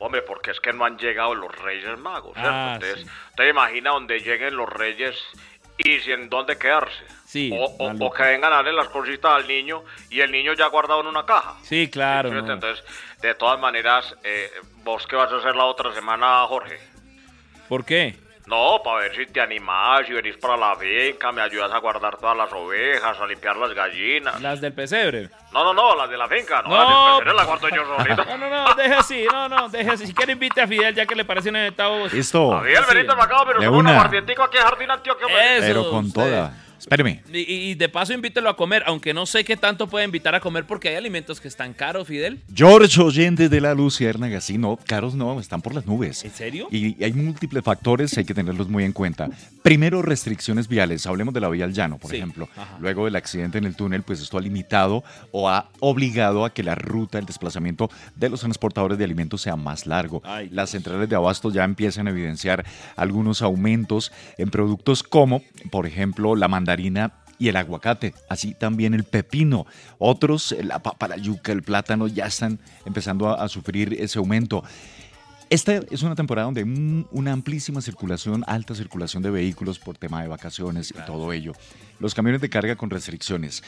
[0.00, 2.50] Hombre, porque es que no han llegado los Reyes Magos, ¿cierto?
[2.52, 3.10] Ah, Entonces, sí.
[3.36, 5.16] ¿te imaginas donde lleguen los Reyes
[5.78, 7.04] y si en dónde quedarse?
[7.24, 8.06] Sí, O, o- maluco.
[8.06, 11.06] o que vengan a darle las cositas al niño y el niño ya guardado en
[11.08, 11.56] una caja.
[11.62, 12.30] Sí, claro.
[12.32, 12.52] No.
[12.52, 12.82] Entonces,
[13.20, 14.50] de todas maneras, eh,
[14.84, 16.78] ¿vos qué vas a hacer la otra semana, Jorge?
[17.68, 18.16] ¿Por qué?
[18.48, 22.16] No, para ver si te animás y venís para la finca, me ayudas a guardar
[22.16, 24.40] todas las ovejas, a limpiar las gallinas.
[24.40, 25.28] Las del pesebre.
[25.52, 26.76] No, no, no, las de la finca, no, No.
[26.78, 28.24] las del pesebre las guardo yo solito.
[28.28, 30.06] No, no, no, deje así, no, no, deje así.
[30.06, 32.10] Si quiere invite a Fidel ya que le parecen inventados.
[32.12, 32.52] Listo.
[32.52, 33.90] Javier, venite para acá, pero un una.
[33.92, 35.26] aguardientico aquí en Jardín Antioquia.
[35.56, 36.20] Eso, Pero con usted.
[36.22, 36.52] toda.
[36.78, 37.22] Espéreme.
[37.32, 40.64] Y, de paso invítelo a comer, aunque no sé qué tanto puede invitar a comer
[40.64, 42.40] porque hay alimentos que están caros, Fidel.
[42.54, 46.24] George oyente de la Luciérnaga, sí, no, caros no, están por las nubes.
[46.24, 46.68] ¿En serio?
[46.70, 49.28] Y hay múltiples factores, hay que tenerlos muy en cuenta.
[49.62, 51.06] Primero, restricciones viales.
[51.06, 52.48] Hablemos de la vía al llano, por Sí, ejemplo.
[52.56, 52.78] ajá.
[52.80, 56.62] Luego del accidente en el túnel, pues esto ha limitado o ha obligado a que
[56.62, 60.22] la ruta, el desplazamiento de los transportadores de alimentos sea más largo.
[60.24, 62.64] Ay, Las centrales de abasto ya empiezan a evidenciar
[62.96, 66.67] algunos aumentos en productos como, por ejemplo, la mandarina
[67.38, 69.64] y el aguacate, así también el pepino.
[69.98, 74.64] Otros, la papa, la yuca, el plátano, ya están empezando a, a sufrir ese aumento.
[75.50, 79.96] Esta es una temporada donde hay un- una amplísima circulación, alta circulación de vehículos por
[79.96, 81.52] tema de vacaciones y todo ello.
[82.00, 83.62] Los camiones de carga con restricciones,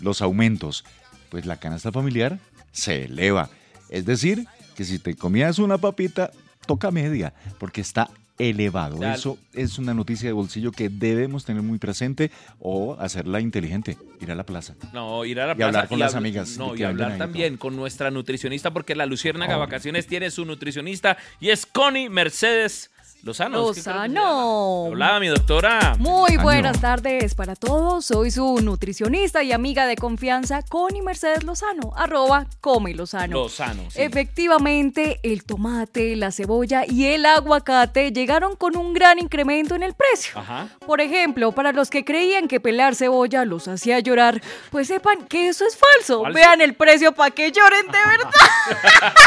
[0.00, 0.84] los aumentos,
[1.30, 2.38] pues la canasta familiar
[2.72, 3.48] se eleva.
[3.88, 6.30] Es decir, que si te comías una papita,
[6.66, 9.02] toca media, porque está elevado.
[9.04, 14.30] Eso es una noticia de bolsillo que debemos tener muy presente o hacerla inteligente, ir
[14.30, 14.74] a la plaza.
[14.92, 15.68] No, ir a la Y plaza.
[15.68, 19.66] hablar con las amigas No, y hablar también con nuestra nutricionista, porque la Luciérnaga favor.
[19.68, 22.90] Vacaciones tiene su nutricionista y es Connie Mercedes
[23.24, 23.56] Lozano.
[23.56, 24.82] Lozano.
[24.84, 25.94] Hola, mi doctora.
[25.98, 28.04] Muy buenas tardes para todos.
[28.04, 33.44] Soy su nutricionista y amiga de confianza, Connie Mercedes Lozano, arroba Come Lozano.
[33.44, 33.90] Lozano.
[33.90, 34.02] sí.
[34.02, 39.94] Efectivamente, el tomate, la cebolla y el aguacate llegaron con un gran incremento en el
[39.94, 40.38] precio.
[40.38, 40.68] Ajá.
[40.86, 45.48] Por ejemplo, para los que creían que pelar cebolla los hacía llorar, pues sepan que
[45.48, 46.22] eso es falso.
[46.24, 46.34] ¿Falso?
[46.34, 49.14] Vean el precio para que lloren de verdad.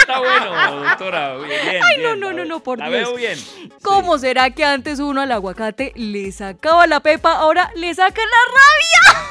[0.00, 1.36] Está bueno, doctora.
[1.36, 3.08] Bien, Ay, no, bien, no, no, no, por la Dios.
[3.08, 3.38] veo bien.
[3.82, 8.38] ¿Cómo será que antes uno al aguacate le sacaba la pepa, ahora le saca la
[8.54, 9.28] rabia?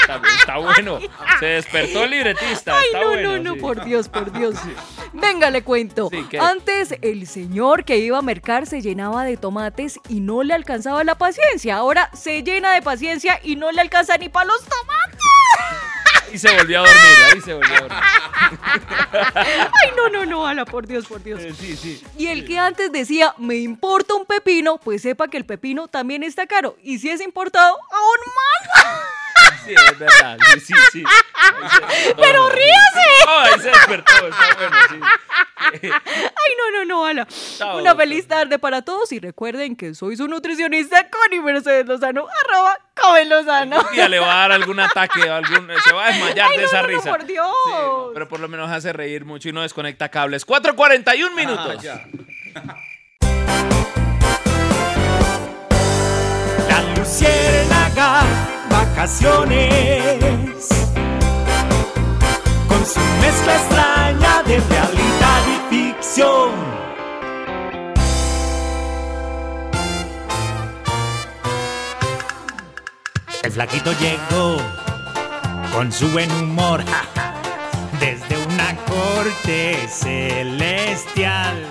[0.00, 0.98] Está, está bueno.
[1.40, 2.74] Se despertó el libretista.
[2.78, 3.60] Ay, está no, bueno, no, no, sí.
[3.60, 4.54] por Dios, por Dios.
[5.12, 6.08] Venga, le cuento.
[6.40, 11.04] Antes el señor que iba a mercar se llenaba de tomates y no le alcanzaba
[11.04, 11.76] la paciencia.
[11.76, 15.91] Ahora se llena de paciencia y no le alcanza ni para los tomates.
[16.32, 17.04] Y se volvió a dormir.
[17.32, 17.98] Ahí se volvió a dormir.
[19.34, 21.40] Ay, no, no, no, ala, por Dios, por Dios.
[21.40, 22.02] Eh, Sí, sí.
[22.16, 26.22] Y el que antes decía, me importa un pepino, pues sepa que el pepino también
[26.22, 26.76] está caro.
[26.82, 28.86] Y si es importado, aún más.
[29.64, 30.38] Sí, es verdad.
[30.54, 31.04] Sí, sí, se.
[32.16, 33.26] ¡Pero ríase!
[33.26, 34.12] No, ahí se despertó.
[34.28, 34.96] Está bueno, sí.
[35.82, 37.26] Ay, no, no, no, ala.
[37.58, 42.26] Chao, Una feliz tarde para todos y recuerden que soy su nutricionista Connie Mercedes Lozano,
[42.44, 43.80] arroba Come Lozano.
[43.80, 46.62] Un día le va a dar algún ataque, algún, se va a desmayar Ay, de
[46.62, 47.10] no, esa no, no, risa.
[47.10, 47.46] por Dios.
[47.66, 50.46] Sí, no, pero por lo menos hace reír mucho y no desconecta cables.
[50.46, 51.84] 4.41 minutos.
[56.68, 58.22] La luciérnaga,
[62.68, 66.52] Con su mezcla extraña de realidad y ficción.
[73.42, 74.58] El flaquito llegó
[75.72, 76.84] con su buen humor.
[78.00, 81.66] Desde una corte celestial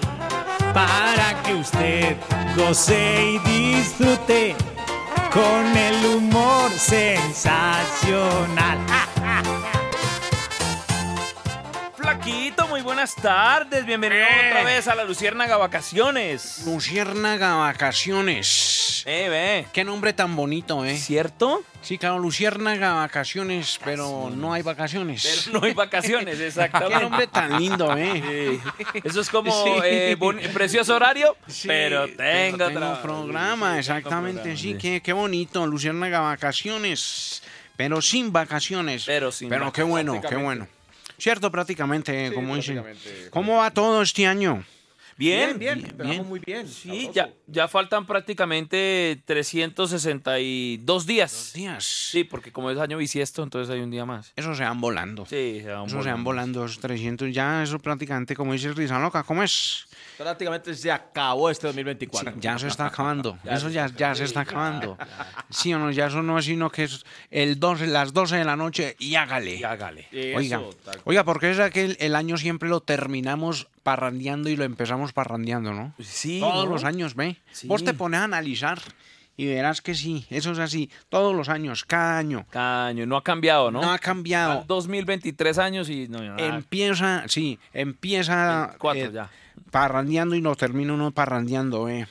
[0.73, 2.17] para que usted
[2.55, 4.55] goce y disfrute
[5.31, 8.79] con el humor sensacional.
[11.95, 13.85] Flaquito, muy buenas tardes.
[13.85, 14.47] Bienvenido Eh.
[14.49, 16.63] otra vez a la Luciérnaga Vacaciones.
[16.65, 18.47] Luciérnaga Vacaciones.
[19.05, 19.65] Eh, ve.
[19.73, 20.95] Qué nombre tan bonito, ¿eh?
[20.97, 21.63] ¿Cierto?
[21.81, 25.47] Sí, claro, Luciérnaga Vacaciones, pero no hay vacaciones.
[25.47, 26.99] Pero no hay vacaciones, Qué exactamente.
[27.03, 28.59] nombre tan lindo, ¿eh?
[28.93, 28.99] Sí.
[29.03, 29.71] Eso es como Sí.
[29.83, 30.17] eh,
[30.53, 36.19] precioso horario, Sí, pero tengo, tengo tra- programa, exactamente, tengo sí, qué, qué bonito, Luciérnaga
[36.19, 37.41] Vacaciones,
[37.75, 39.05] pero sin vacaciones.
[39.05, 40.67] Pero sin Pero qué bueno, qué bueno.
[41.17, 42.83] Cierto, prácticamente, como dicen.
[43.31, 44.63] ¿Cómo va todo este año?
[45.21, 46.67] Bien, Bien, bien, empezamos muy bien.
[46.67, 51.51] Sí, ya, ya faltan prácticamente 362 días.
[51.53, 51.83] Días.
[51.83, 54.33] Sí, porque como es año bisiesto, entonces hay un día más.
[54.35, 55.27] Eso se van volando.
[55.27, 56.11] Sí, se van Eso se volando.
[56.15, 59.85] van volando, esos 300, ya eso prácticamente, como dice Risa Loca, ¿cómo es?
[60.17, 62.33] Prácticamente se acabó este 2024.
[62.33, 63.37] Sí, ya se está acabando.
[63.43, 64.97] Ya eso ya, ya se está acabando.
[65.51, 68.45] Sí o no, ya eso no es sino que es el 12, las 12 de
[68.45, 69.55] la noche y hágale.
[69.57, 70.07] Y hágale.
[70.35, 70.69] Oiga, Eso,
[71.03, 75.73] oiga, porque es que el, el año siempre lo terminamos parrandeando y lo empezamos parrandeando,
[75.73, 75.93] ¿no?
[75.99, 76.71] Sí, Todos ¿no?
[76.71, 77.37] los años, ¿ve?
[77.51, 77.67] Sí.
[77.67, 78.79] Vos te pones a analizar
[79.37, 82.45] y verás que sí, eso es así, todos los años, cada año.
[82.49, 83.81] Caño, no ha cambiado, ¿no?
[83.81, 84.57] No ha cambiado.
[84.59, 86.37] Van 2023 años y no.
[86.37, 89.29] Empieza, sí, empieza Cuatro eh, ya.
[89.71, 92.07] parrandeando y lo termina uno parrandeando, ¿eh?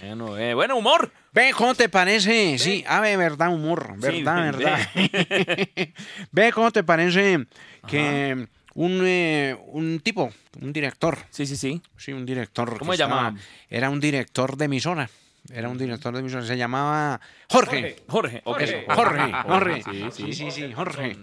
[0.00, 1.12] Bueno, eh, bueno, humor.
[1.32, 2.58] Ve, ¿cómo te parece?
[2.58, 4.64] Sí, a ver, verdad, humor, verdad, ve.
[4.64, 4.88] verdad.
[6.32, 7.46] Ve, ¿cómo te parece
[7.86, 11.82] que un, eh, un tipo, un director, Sí, sí, sí.
[11.96, 12.78] sí, un director.
[12.78, 13.34] ¿Cómo se llamaba?
[13.68, 15.08] Era un director de emisora.
[15.52, 17.96] Era un director de emisora, se llamaba Jorge.
[18.06, 18.42] Jorge.
[18.60, 19.82] Eso, Jorge, Jorge.
[20.12, 20.50] Sí, sí.
[20.52, 21.16] Sí, Jorge.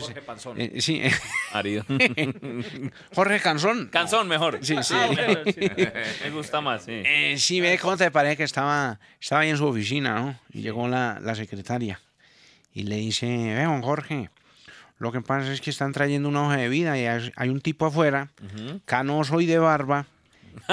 [0.00, 0.58] Jorge Panzón.
[0.58, 1.02] eh, sí,
[1.52, 1.84] Marido.
[3.14, 3.88] Jorge Canzón.
[3.92, 4.58] Canzón mejor.
[4.62, 4.94] Sí, sí.
[4.96, 5.10] Ah.
[6.24, 7.02] Me gusta más, sí.
[7.04, 10.38] Eh, sí, ve cómo te parece que estaba, estaba ahí en su oficina, ¿no?
[10.52, 12.00] Y llegó la, la secretaria
[12.72, 14.30] y le dice, ve, don Jorge,
[15.00, 17.60] lo que pasa es que están trayendo una hoja de vida y hay, hay un
[17.60, 18.28] tipo afuera,
[18.84, 20.06] canoso y de barba.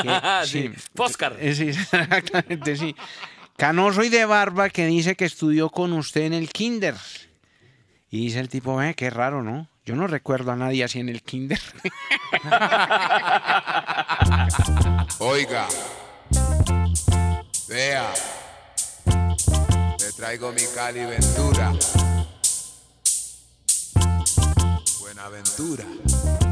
[0.01, 0.71] que- sí.
[0.95, 1.35] Foscar.
[1.39, 2.95] eh, sí, exactamente, sí.
[3.57, 6.93] Canoso y de barba que dice que estudió con usted en el kinder.
[8.11, 9.67] Y dice el tipo, ve, qué raro, ¿no?
[9.85, 11.59] Yo no recuerdo a nadie así en el kinder.
[15.19, 15.67] Oiga,
[17.67, 18.13] vea,
[19.99, 21.73] le traigo mi Cali Ventura.
[25.07, 26.46] Buenaventura.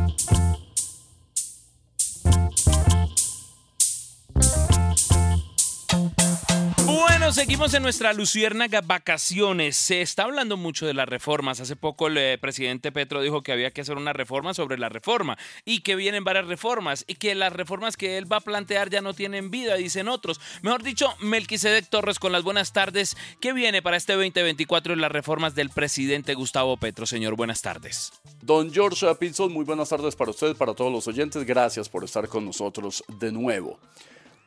[7.31, 9.75] Seguimos en nuestra luciérnaga vacaciones.
[9.75, 11.59] Se está hablando mucho de las reformas.
[11.59, 14.89] Hace poco el eh, presidente Petro dijo que había que hacer una reforma sobre la
[14.89, 15.35] reforma
[15.65, 19.01] y que vienen varias reformas y que las reformas que él va a plantear ya
[19.01, 20.39] no tienen vida, dicen otros.
[20.61, 23.17] Mejor dicho, Melquisedec Torres con las buenas tardes.
[23.41, 27.05] ¿Qué viene para este 2024 en las reformas del presidente Gustavo Petro?
[27.07, 28.13] Señor, buenas tardes.
[28.41, 31.43] Don George Pinson, muy buenas tardes para usted, para todos los oyentes.
[31.43, 33.79] Gracias por estar con nosotros de nuevo.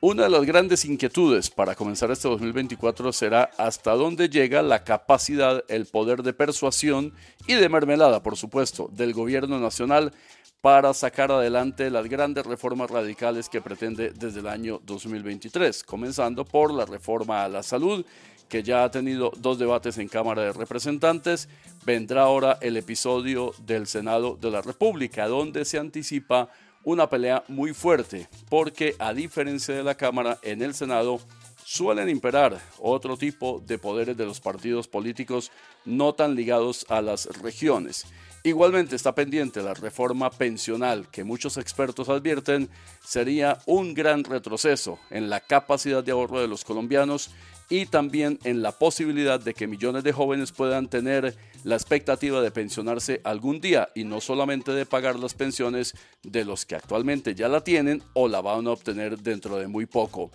[0.00, 5.64] Una de las grandes inquietudes para comenzar este 2024 será hasta dónde llega la capacidad,
[5.66, 7.12] el poder de persuasión
[7.48, 10.12] y de mermelada, por supuesto, del gobierno nacional
[10.60, 16.72] para sacar adelante las grandes reformas radicales que pretende desde el año 2023, comenzando por
[16.72, 18.06] la reforma a la salud,
[18.48, 21.48] que ya ha tenido dos debates en Cámara de Representantes.
[21.84, 26.50] Vendrá ahora el episodio del Senado de la República, donde se anticipa
[26.84, 31.20] una pelea muy fuerte, porque a diferencia de la Cámara, en el Senado
[31.64, 35.52] suelen imperar otro tipo de poderes de los partidos políticos
[35.84, 38.06] no tan ligados a las regiones.
[38.42, 42.70] Igualmente está pendiente la reforma pensional que muchos expertos advierten
[43.04, 47.30] sería un gran retroceso en la capacidad de ahorro de los colombianos
[47.70, 52.50] y también en la posibilidad de que millones de jóvenes puedan tener la expectativa de
[52.50, 57.48] pensionarse algún día y no solamente de pagar las pensiones de los que actualmente ya
[57.48, 60.30] la tienen o la van a obtener dentro de muy poco.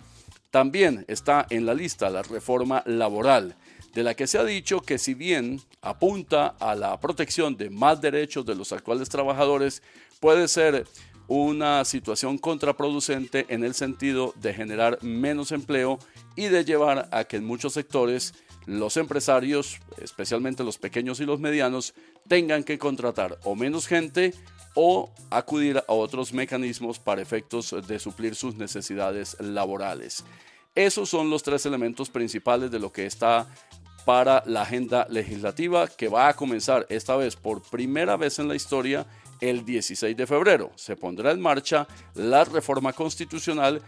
[0.50, 3.56] También está en la lista la reforma laboral,
[3.92, 8.00] de la que se ha dicho que si bien apunta a la protección de más
[8.00, 9.82] derechos de los actuales trabajadores,
[10.20, 10.86] puede ser
[11.28, 15.98] una situación contraproducente en el sentido de generar menos empleo
[16.36, 18.34] y de llevar a que en muchos sectores
[18.66, 21.94] los empresarios, especialmente los pequeños y los medianos,
[22.28, 24.34] tengan que contratar o menos gente
[24.74, 30.24] o acudir a otros mecanismos para efectos de suplir sus necesidades laborales.
[30.74, 33.46] Esos son los tres elementos principales de lo que está
[34.04, 38.54] para la agenda legislativa que va a comenzar esta vez por primera vez en la
[38.54, 39.06] historia
[39.40, 40.70] el 16 de febrero.
[40.76, 43.82] Se pondrá en marcha la reforma constitucional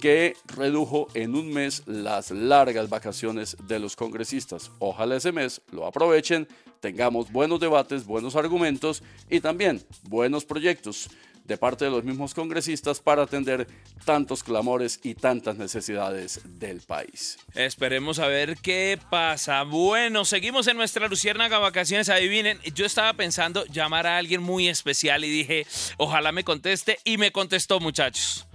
[0.00, 4.70] que redujo en un mes las largas vacaciones de los congresistas.
[4.80, 6.48] Ojalá ese mes lo aprovechen,
[6.80, 11.08] tengamos buenos debates, buenos argumentos y también buenos proyectos
[11.44, 13.66] de parte de los mismos congresistas para atender
[14.04, 17.38] tantos clamores y tantas necesidades del país.
[17.54, 19.62] Esperemos a ver qué pasa.
[19.62, 22.08] Bueno, seguimos en nuestra Luciérnaga Vacaciones.
[22.08, 27.18] Adivinen, yo estaba pensando llamar a alguien muy especial y dije, ojalá me conteste y
[27.18, 28.46] me contestó, muchachos.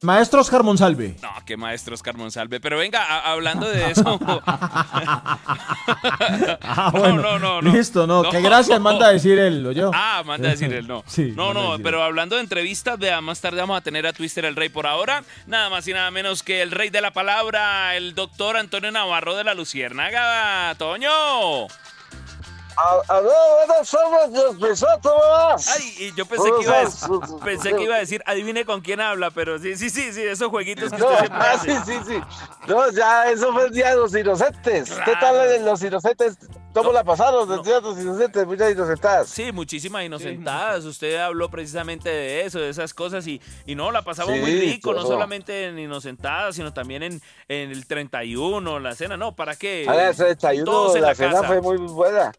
[0.00, 1.16] Maestro Oscar Monsalve.
[1.20, 2.60] No, qué maestro Oscar Monsalve.
[2.60, 4.18] Pero venga, hablando de eso.
[6.60, 7.60] Ah, bueno.
[7.62, 8.22] Listo, no.
[8.30, 9.90] Que gracias manda a decir él, ¿o yo?
[9.94, 11.02] Ah, manda a decir él, no.
[11.06, 14.44] Sí, no, no, pero hablando de entrevistas, vea, más tarde vamos a tener a Twister
[14.44, 14.68] el Rey.
[14.68, 18.56] Por ahora, nada más y nada menos que el rey de la palabra, el doctor
[18.56, 20.74] Antonio Navarro de la Luciérnaga.
[20.76, 21.66] Toño.
[25.66, 29.00] Ay, y yo pensé que, iba a pensé que iba a decir, adivine con quién
[29.00, 31.72] habla, pero sí, sí, sí, sí, esos jueguitos que No, usted siempre ah, hace.
[31.72, 32.20] sí, sí, sí.
[32.68, 34.90] No, ya, eso fue el día de los inocentes.
[35.04, 36.38] ¿Qué tal los inocentes?
[36.78, 37.50] ¿Cómo la pasaron?
[37.52, 39.28] El de los inocentes, muchas inocentadas.
[39.28, 40.84] Sí, muchísimas inocentadas.
[40.84, 44.60] Usted habló precisamente de eso, de esas cosas, y, y no, la pasamos Sí, muy
[44.60, 49.16] rico, no solamente en inocentadas, sino también en, en el 31, la cena.
[49.16, 49.86] No, ¿para qué?
[49.88, 51.46] A ver, 31, Todos en la la cena casa.
[51.46, 52.32] fue muy buena.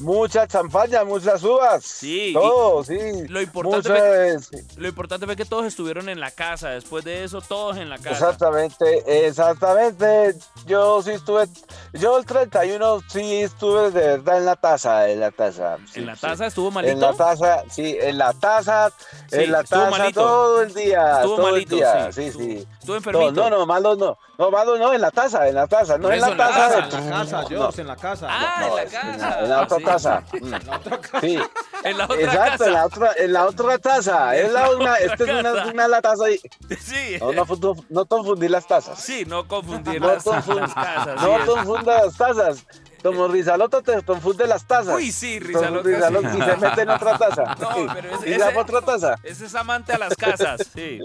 [0.00, 1.84] Mucha champaña, muchas uvas.
[1.84, 2.96] Sí, Todo, sí.
[3.28, 6.70] Lo importante, Mucha, fue, lo importante fue que todos estuvieron en la casa.
[6.70, 8.10] Después de eso, todos en la casa.
[8.10, 10.34] Exactamente, exactamente.
[10.66, 11.46] Yo sí estuve,
[11.92, 15.76] yo el 31 sí estuve de verdad en la taza, en la taza.
[15.92, 16.22] sí, ¿En la sí.
[16.22, 16.92] taza estuvo malito?
[16.94, 18.90] En la taza, sí, en la taza,
[19.30, 20.20] Sí, en la taza malito.
[20.22, 22.68] todo el día, Estuvo todo malito, el día, sí, sí, sí.
[22.82, 23.32] Estuvo enfermito.
[23.32, 26.10] No, no, no, malo no, no, malo no, en la taza, en la taza, no
[26.10, 26.58] en la eso, en la taza.
[26.58, 28.26] casa, en la casa, George, en la casa.
[28.30, 29.40] Ah, en la casa.
[29.40, 29.84] En la otra Sí.
[29.84, 30.22] taza.
[31.20, 31.38] Sí.
[31.84, 32.66] En la otra Exacto, casa.
[32.66, 34.36] en la otra, en la otra taza.
[34.36, 36.40] Es la una, otra esta es una, una la taza ahí.
[36.80, 37.16] Sí.
[37.20, 38.98] No, no, fu- no confundir las tazas.
[38.98, 41.22] Sí, no confundir No las, confund- las casas.
[41.22, 41.44] No sí.
[41.46, 42.66] confunda las tazas.
[43.02, 44.94] Como Rizaloto te confunde las tazas.
[44.94, 46.38] Uy, sí, Como Rizaloto, Rizaloto sí.
[46.38, 47.44] y se mete en otra taza.
[47.60, 47.86] No, Sí.
[47.94, 49.14] pero ese- y se ese- otra taza.
[49.24, 51.00] Ese es amante a las casas, sí.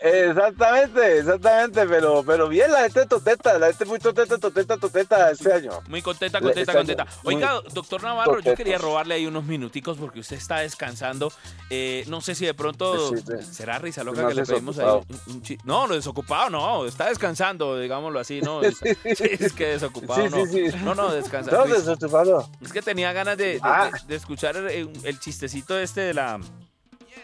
[0.00, 5.52] Exactamente, exactamente, pero, pero bien la gente toteta, la gente muy toteta, toteta, toteta este
[5.52, 5.72] año.
[5.88, 7.06] Muy contenta, contenta, está- contenta.
[7.24, 11.32] Oiga, doctor Navarro, yo quería robarle ahí unos minuticos porque usted está descansando.
[11.70, 13.42] Eh, no sé si de pronto Sí, sí.
[13.52, 14.86] será risa loca que le pedimos ahí.
[14.86, 18.60] un- un chi- no, no, desocupado no, está descansando, digámoslo así, ¿no?
[18.62, 20.46] Sí, Sí, es que desocupado Sí, no.
[20.46, 20.76] sí, sí.
[20.84, 21.50] No, no, descansa.
[21.50, 22.48] No, desocupado.
[22.62, 23.90] Es que tenía ganas de, de- Ah.
[23.92, 26.38] de- de escuchar el, el chistecito este de la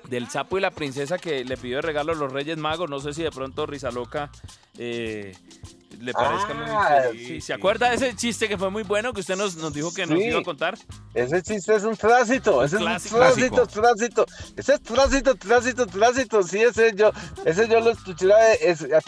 [0.08, 2.90] del sapo y la princesa que le pidió de regalo a los Reyes Magos.
[2.90, 4.30] No sé si de pronto Rizaloca
[4.78, 5.36] eh,
[6.00, 7.18] le parezca Ah, muy...
[7.26, 9.92] Sí, ¿Se acuerda de ese chiste que fue muy bueno que usted nos, nos dijo
[9.92, 10.76] que nos iba a contar?
[11.14, 13.16] Ese chiste es un tránsito, ese clásico.
[13.22, 14.26] es un tránsito, tránsito.
[14.56, 16.42] Ese es tránsito, tránsito, tránsito.
[16.42, 17.12] Sí, ese yo,
[17.44, 18.26] ese yo lo escuché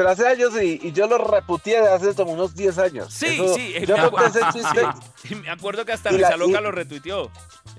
[0.06, 3.12] hace años y, y yo lo reputié de hace como unos 10 años.
[3.12, 3.72] Sí, Eso- sí.
[3.74, 4.80] eh, Yo me ese acuerdo, chiste.
[5.22, 5.34] sí.
[5.34, 7.30] Me acuerdo que hasta Risa Loca y- lo retuiteó.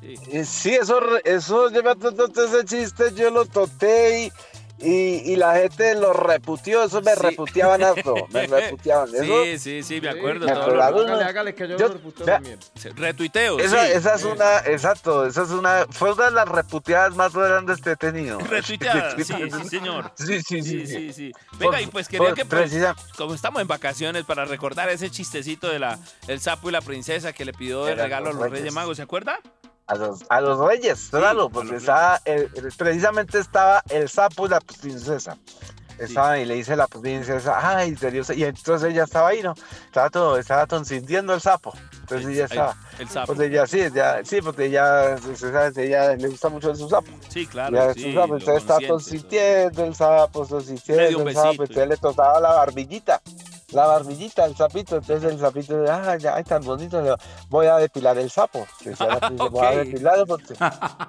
[0.01, 0.15] Sí.
[0.31, 4.31] Eh, Sí, eso, eso, yo me acuerdo ese chiste, yo lo toté y,
[4.79, 9.09] y, y la gente lo reputió, eso me reputeaban harto, me reputeaban.
[9.13, 10.45] Eso, Sí, sí, sí, me acuerdo.
[10.45, 12.59] me todo lo- acordaron, Hágale, hágale que yo, Yo- lo también.
[12.95, 13.91] Retuiteo, Esa, sí.
[13.93, 17.91] esa es una, exacto, esa es una, fue una de las reputeadas más grandes que
[17.91, 18.39] he tenido.
[18.49, 20.11] Retuiteada, sí, sí, señor.
[20.15, 20.63] Sí, sí, sí.
[20.63, 20.87] Sí, sí.
[20.87, 21.31] sí, sí.
[21.57, 22.71] Venga, Por- y pues quería por- que, pues,
[23.17, 25.97] como estamos en vacaciones, para recordar ese chistecito de la
[26.27, 28.73] el sapo y la princesa que le pidió de regalo a los los Reyes reyes.
[28.73, 29.39] Magos, ¿se acuerda?
[29.87, 34.59] A los, a los reyes, claro, porque estaba, el- precisamente estaba el sapo y la
[34.59, 35.37] princesa.
[35.97, 39.55] Estaba y le dice la princesa, ay, serio, y entonces ella estaba ahí, ¿no?
[39.85, 41.73] Estaba todo, estaba sintiendo el sapo.
[42.01, 42.75] Entonces ella estaba.
[42.99, 43.33] El sapo.
[43.33, 45.15] Pues ella sí, ya, sí, porque ella,
[45.75, 47.07] ella le gusta mucho su sapo.
[47.29, 47.75] Sí, claro.
[47.75, 52.39] Ya, sí, su sapo, entonces estaba consintiendo el sapo, consintiendo el sapo, entonces le tocaba
[52.41, 53.21] la barbillita,
[53.73, 57.03] la barbillita al sapito, entonces el sapito, ay, ya, ay, tan bonito,
[57.49, 58.65] voy a depilar el sapo.
[59.49, 60.53] Voy a depilarlo porque,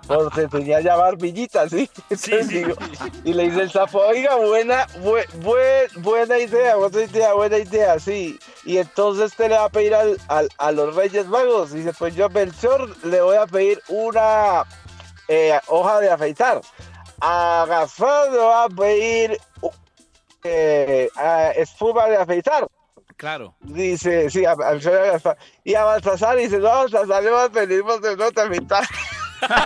[0.08, 1.88] porque tenía ya barbillita, ¿sí?
[2.10, 2.74] Entonces digo,
[3.22, 8.00] y le dice el sapo, oiga, buena, bue- bue- buena idea, buena idea, buena idea,
[8.00, 8.36] sí.
[8.64, 12.16] Y entonces usted le va a pedir al, al- a los Reyes Magos, dice, pues
[12.16, 14.64] yo a Melchor le voy a pedir una
[15.28, 16.60] eh, hoja de afeitar.
[17.20, 19.38] A Gaspar le va a pedir
[20.44, 22.66] eh, a espuma de afeitar.
[23.16, 23.54] Claro.
[23.60, 25.36] Dice, sí, a, a-.
[25.64, 28.86] Y a Baltasar dice, no, Baltasar le a pedir de no te afeitar.
[29.40, 29.58] Chao.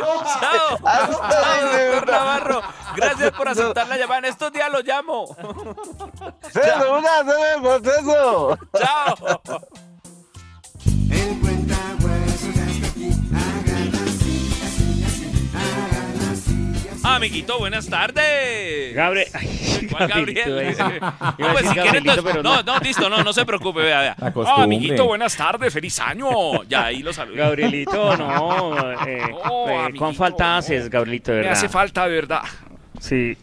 [0.30, 2.62] Chao, doctor Navarro.
[2.96, 4.18] Gracias por aceptar la llamada.
[4.20, 5.36] En estos días lo llamo.
[6.52, 7.22] ¡Se de una!
[8.78, 9.40] Chao.
[17.16, 18.94] Amiguito, buenas tardes.
[18.94, 19.26] Gabriel.
[19.90, 20.76] ¿Cuál Gabriel?
[20.78, 20.92] No,
[21.52, 22.62] pues, si no, no.
[22.62, 24.16] no, listo, no, no se preocupe, vea, vea.
[24.20, 26.62] La Ah, amiguito, buenas tardes, feliz año.
[26.64, 27.36] Ya ahí lo saludo.
[27.36, 28.92] Gabrielito, no.
[29.06, 31.58] Eh, Oh, eh, amiguito, ¿Cuán falta haces, Gabrielito, de Me verdad?
[31.58, 32.42] hace falta, de verdad.
[33.00, 33.36] Sí.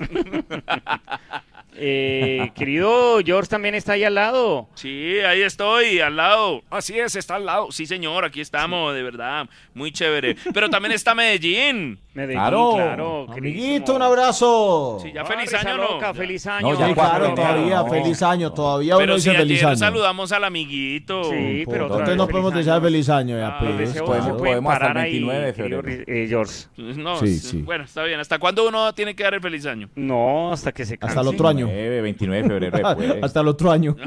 [1.79, 4.67] Eh, querido George también está ahí al lado.
[4.75, 6.63] Sí, ahí estoy, al lado.
[6.69, 7.71] Así es, está al lado.
[7.71, 9.47] Sí, señor, aquí estamos, de verdad.
[9.73, 10.35] Muy chévere.
[10.53, 11.99] Pero también está Medellín.
[12.17, 13.27] Medellín, Claro, claro.
[13.31, 14.97] amiguito, un abrazo.
[15.03, 15.83] Sí, ya Ah, feliz año, ¿no?
[15.93, 16.73] loca, feliz año.
[16.73, 19.75] No, ya claro, todavía, feliz año, todavía uno si dice feliz año.
[19.75, 21.25] saludamos al amiguito.
[21.25, 22.57] Sí, pero Entonces no podemos año.
[22.57, 24.01] desear feliz año ya, Ah, pues.
[24.01, 26.03] Pueden podemos hasta el parar ahí, 29 de querido febrero.
[26.07, 26.53] eh, George.
[26.77, 27.61] No, Sí, sí.
[27.61, 28.19] bueno, está bien.
[28.19, 29.87] ¿Hasta cuándo uno tiene que dar el feliz año?
[29.95, 31.11] No, hasta que se canse.
[31.11, 31.66] Hasta el otro año.
[31.67, 33.23] 29, 29 de febrero después.
[33.23, 33.95] Hasta el otro año.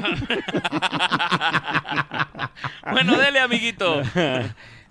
[2.91, 4.01] Bueno, dele, amiguito.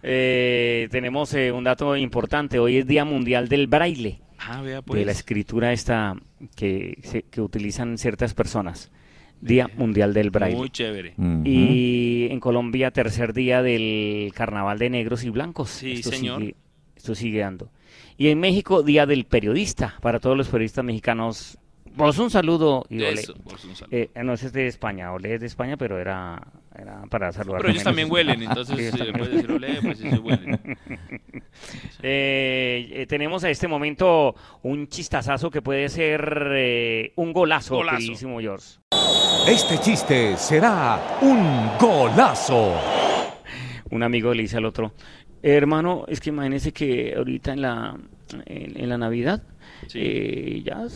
[0.02, 2.58] Eh, tenemos eh, un dato importante.
[2.58, 4.22] Hoy es Día Mundial del Braille.
[4.38, 5.06] Ah, vea de la pues.
[5.08, 6.16] escritura esta
[6.56, 8.90] que, se- que utilizan ciertas personas.
[9.42, 10.56] Día Mundial del Braille.
[10.56, 11.12] Muy chévere.
[11.44, 15.68] Y en Colombia, tercer día del Carnaval de Negros y Blancos.
[15.68, 16.40] Sí, esto señor.
[16.40, 16.56] Sigue,
[16.96, 17.70] esto sigue dando.
[18.16, 19.96] Y en México, Día del Periodista.
[20.00, 21.58] Para todos los periodistas mexicanos,
[22.00, 22.84] vos un saludo.
[22.88, 23.12] Y Olé.
[23.20, 23.96] Eso, vos un saludo.
[23.96, 26.40] Eh, no es de España, Olé es de España, pero era,
[26.76, 27.60] era para saludar.
[27.60, 30.60] Pero ellos también huelen, entonces Sí, si le puedes decir olé, pues ellos huelen.
[32.02, 37.98] Eh, eh, tenemos a este momento un chistazazo que puede ser eh, un golazo, Golazo.
[37.98, 38.78] queridísimo George.
[39.46, 42.74] Este chiste será un golazo.
[43.90, 44.94] Un amigo le dice al otro,
[45.42, 47.96] hermano, es que imagínese que ahorita en la,
[48.46, 49.42] en, en la Navidad,
[49.94, 50.86] eh, ya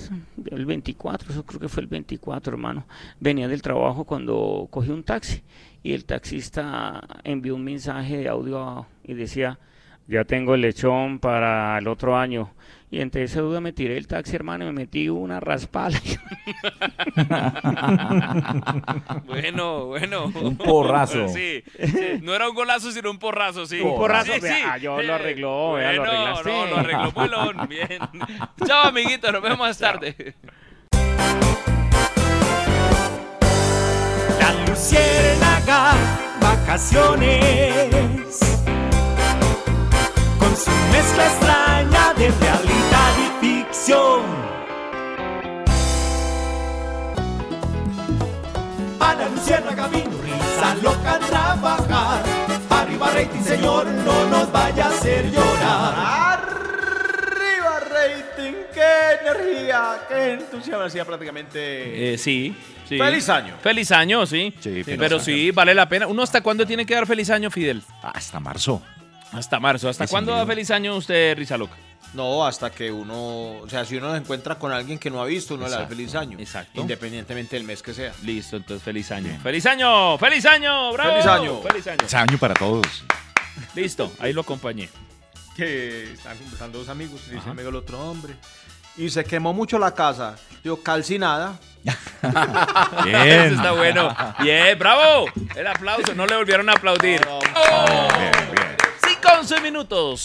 [0.50, 2.86] el 24, eso creo que fue el 24, hermano,
[3.20, 5.42] venía del trabajo cuando cogí un taxi
[5.82, 9.58] y el taxista envió un mensaje de audio y decía,
[10.06, 12.50] ya tengo el lechón para el otro año.
[12.90, 16.00] Y entre esa duda me tiré el taxi, hermano, y me metí una raspala.
[19.26, 20.26] Bueno, bueno.
[20.26, 21.26] Un porrazo.
[21.34, 22.20] Sí, sí.
[22.22, 23.80] No era un golazo, sino un porrazo, sí.
[23.80, 26.50] Un porrazo, Sí, ah, yo lo arregló, vea, lo Bueno, arreglaste.
[26.50, 27.68] No, lo arregló Muelón.
[27.68, 27.98] Bien.
[28.64, 29.32] Chao, amiguito.
[29.32, 30.34] Nos vemos más tarde.
[34.38, 35.94] La luciérnaga,
[36.40, 37.90] vacaciones.
[40.44, 44.22] Con su mezcla extraña de realidad y ficción.
[49.00, 52.22] A la luciérnaga vino risa loca a trabajar.
[52.68, 55.94] Arriba rating, señor, no nos vaya a hacer llorar.
[56.36, 59.98] Arriba rating, que energía!
[60.06, 60.84] ¡Qué entusiasmo!
[60.84, 62.12] Decía prácticamente.
[62.12, 62.54] Eh, sí,
[62.86, 62.98] sí.
[62.98, 63.54] Feliz año.
[63.62, 64.52] Feliz año, sí.
[64.60, 65.24] feliz Pero año.
[65.24, 66.06] sí, vale la pena.
[66.06, 67.82] ¿Uno hasta cuándo tiene que dar feliz año, Fidel?
[68.02, 68.82] Hasta marzo.
[69.34, 69.88] Hasta marzo.
[69.88, 71.74] ¿Hasta cuándo da feliz año usted, Risa Loca?
[72.14, 73.58] No, hasta que uno.
[73.60, 75.86] O sea, si uno se encuentra con alguien que no ha visto, uno le da
[75.86, 76.38] feliz año.
[76.38, 76.80] exacto.
[76.80, 78.12] Independientemente del mes que sea.
[78.22, 79.36] Listo, entonces feliz año.
[79.42, 80.16] ¡Feliz año!
[80.18, 80.92] ¡Feliz año!
[80.92, 81.10] ¡Bravo!
[81.12, 81.62] Feliz año.
[81.62, 81.96] ¡Feliz año!
[81.98, 83.04] Feliz año para todos.
[83.74, 84.88] Listo, ahí lo acompañé.
[85.56, 87.20] Que están conversando dos amigos.
[87.28, 88.34] y Dice amigo el otro hombre.
[88.96, 90.36] Y se quemó mucho la casa.
[90.62, 91.58] Digo, calcinada.
[91.84, 94.14] Eso está bueno.
[94.40, 95.26] Bien, bravo.
[95.56, 97.20] El aplauso, no le volvieron a aplaudir.
[97.28, 98.08] ¡Oh!
[99.24, 100.24] Cinco, once minutos.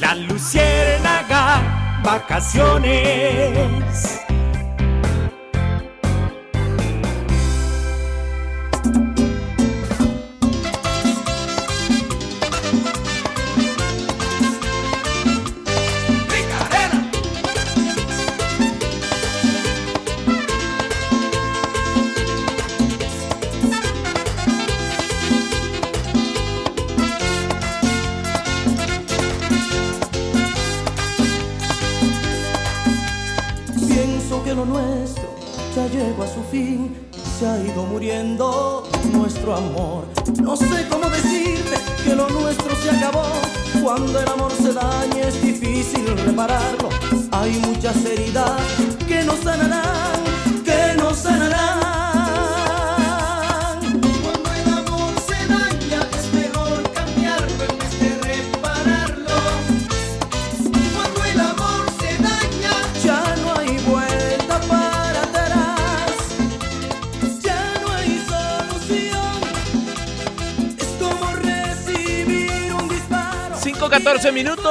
[0.00, 3.52] La luciérnaga, vacaciones.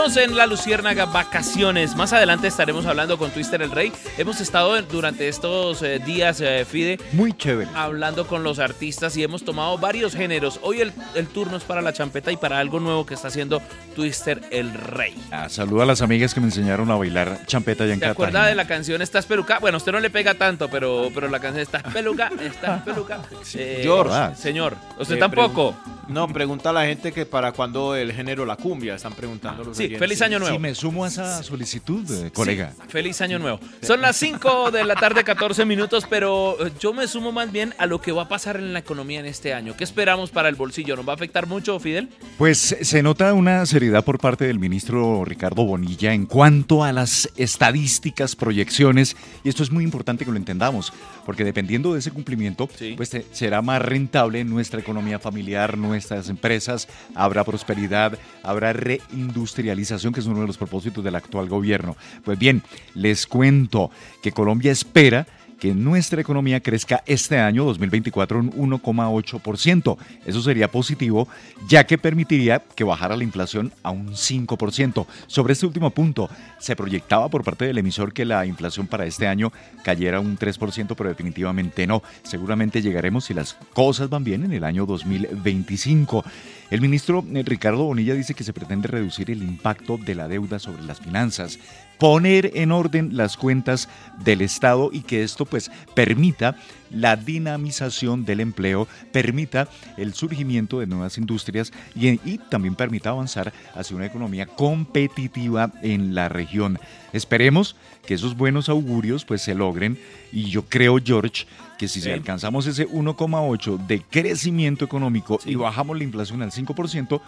[0.01, 1.95] 14 minutos en la Luciérnaga Vacaciones.
[1.95, 3.91] Más adelante estaremos hablando con Twister el Rey.
[4.17, 7.69] Hemos estado durante estos eh, días, eh, Fide, Muy chévere.
[7.75, 10.59] hablando con los artistas y hemos tomado varios géneros.
[10.63, 13.61] Hoy el, el turno es para la champeta y para algo nuevo que está haciendo
[13.95, 15.13] Twister el Rey.
[15.31, 18.31] Ah, saludo a las amigas que me enseñaron a bailar champeta allá en ¿Se acuerda
[18.31, 18.49] Cartagena.
[18.49, 19.59] de la canción Estás peluca?
[19.59, 23.21] Bueno, usted no le pega tanto, pero, pero la canción Estás peluca, Estás peluca.
[23.53, 24.35] Eh, George.
[24.35, 25.75] Señor, usted Eh, tampoco.
[26.07, 28.95] No, pregunta a la gente que para cuándo el género la cumbia.
[28.95, 30.55] Están preguntando los Sí, feliz año nuevo.
[30.55, 32.73] Sí, me sumo a esa solicitud, eh, colega.
[32.75, 33.59] Sí, feliz año nuevo.
[33.81, 37.73] Son las 5 de la tarde, 14 minutos, pero eh, yo me sumo más bien
[37.77, 39.75] a lo que va a pasar en la economía en este año.
[39.77, 40.95] ¿Qué esperamos para el bolsillo?
[40.95, 42.09] ¿Nos va a afectar mucho, Fidel?
[42.37, 47.29] Pues se nota una seriedad por parte del ministro Ricardo Bonilla en cuanto a las
[47.35, 50.93] estadísticas, proyecciones, y esto es muy importante que lo entendamos,
[51.25, 57.43] porque dependiendo de ese cumplimiento, pues será más rentable nuestra economía familiar, nuestras empresas, habrá
[57.43, 59.80] prosperidad, habrá reindustrialización,
[60.13, 61.95] que es uno de los propósitos del actual gobierno.
[62.23, 62.61] Pues bien,
[62.93, 65.27] les cuento que Colombia espera
[65.61, 69.95] que nuestra economía crezca este año 2024 un 1,8%.
[70.25, 71.27] Eso sería positivo,
[71.67, 75.05] ya que permitiría que bajara la inflación a un 5%.
[75.27, 79.27] Sobre este último punto, se proyectaba por parte del emisor que la inflación para este
[79.27, 79.53] año
[79.83, 82.01] cayera un 3%, pero definitivamente no.
[82.23, 86.25] Seguramente llegaremos si las cosas van bien en el año 2025.
[86.71, 90.57] El ministro eh, Ricardo Bonilla dice que se pretende reducir el impacto de la deuda
[90.57, 91.59] sobre las finanzas,
[91.99, 93.89] poner en orden las cuentas
[94.23, 96.55] del Estado y que esto pues permita
[96.89, 99.67] la dinamización del empleo, permita
[99.97, 106.29] el surgimiento de nuevas industrias y, también permita avanzar hacia una economía competitiva en la
[106.29, 106.79] región.
[107.11, 109.99] Esperemos que esos buenos augurios pues se logren
[110.31, 111.45] y yo creo, George,
[111.81, 112.11] que si Sí.
[112.11, 117.19] alcanzamos ese 1,8 de crecimiento económico y bajamos la inflación al 5%,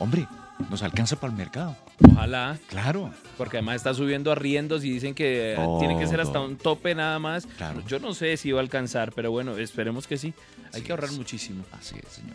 [0.00, 0.26] hombre,
[0.68, 1.76] nos alcanza para el mercado.
[2.10, 2.58] Ojalá.
[2.66, 3.12] Claro.
[3.38, 6.96] Porque además está subiendo arriendos y dicen que eh, tiene que ser hasta un tope
[6.96, 7.46] nada más.
[7.86, 10.34] Yo no sé si va a alcanzar, pero bueno, esperemos que sí.
[10.74, 11.62] Hay que ahorrar muchísimo.
[11.70, 12.34] Así es, señor.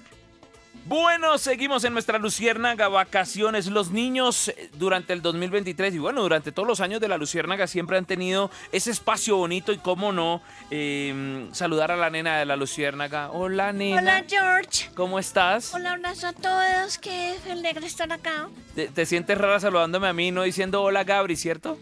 [0.88, 3.67] Bueno, seguimos en nuestra Luciérnaga Vacaciones.
[3.67, 7.67] Los niños eh, durante el 2023 y bueno, durante todos los años de la Luciérnaga
[7.67, 12.45] siempre han tenido ese espacio bonito y cómo no, eh, saludar a la nena de
[12.45, 13.31] la Luciérnaga.
[13.31, 13.99] Hola, nena.
[13.99, 14.89] Hola George.
[14.95, 15.73] ¿Cómo estás?
[15.73, 16.97] Hola, abrazo a todos.
[16.99, 18.47] Qué alegre estar acá.
[18.73, 21.77] ¿Te, te sientes rara saludándome a mí, no diciendo hola, Gabri, cierto?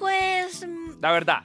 [0.00, 1.44] Pues mm, La verdad.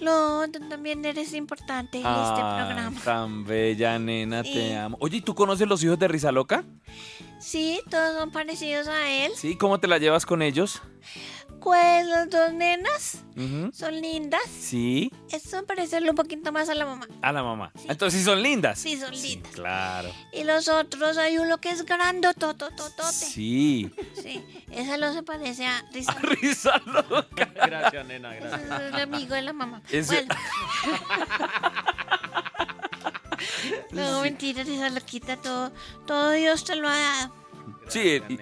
[0.00, 3.00] Lo, tú también eres importante en este Ah, programa.
[3.04, 4.52] tan bella, nena, Sí.
[4.52, 4.96] te amo.
[5.00, 6.64] Oye, ¿y tú conoces los hijos de Risa Loca?
[7.40, 9.32] Sí, todos son parecidos a él.
[9.36, 10.80] Sí, ¿cómo te la llevas con ellos?
[11.66, 13.24] Pues las dos nenas
[13.72, 14.40] son lindas.
[14.48, 17.08] Sí, Eso parecerle un poquito más a la mamá.
[17.20, 17.72] a la mamá.
[17.88, 18.78] Entonces sí son lindas.
[18.78, 19.50] Sí, son lindas.
[19.52, 20.12] Claro.
[20.32, 23.02] Y los otros, hay uno que es grandotototote.
[23.12, 23.90] Sí.
[24.14, 26.12] Sí, ese no se parece a Risa.
[26.22, 27.50] Risa loca.
[27.56, 29.82] Gracias, nena, Ese es el amigo de la mamá.
[29.90, 30.34] Ese- Bueno.
[33.90, 35.72] no, mentira, Risa loquita, todo,
[36.06, 37.34] todo Dios te lo ha dado.
[37.88, 38.38] Sí, y,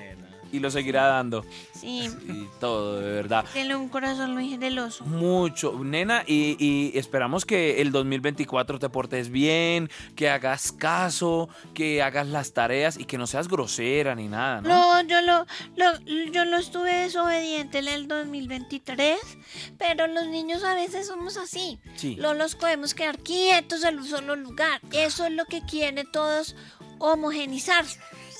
[0.56, 1.44] y lo seguirá dando.
[1.72, 3.44] Sí, Y todo, de verdad.
[3.52, 5.04] tiene un corazón muy generoso.
[5.04, 12.02] Mucho, nena, y, y esperamos que el 2024 te portes bien, que hagas caso, que
[12.02, 14.68] hagas las tareas y que no seas grosera ni nada, ¿no?
[14.68, 15.46] No, yo lo,
[15.76, 15.98] lo-
[16.32, 19.18] yo no estuve desobediente en el 2023,
[19.78, 21.78] pero los niños a veces somos así.
[21.96, 22.16] Sí.
[22.16, 24.80] No los podemos quedar quietos en un solo lugar.
[24.92, 26.54] Eso es lo que quieren todos
[26.98, 27.84] homogenizar.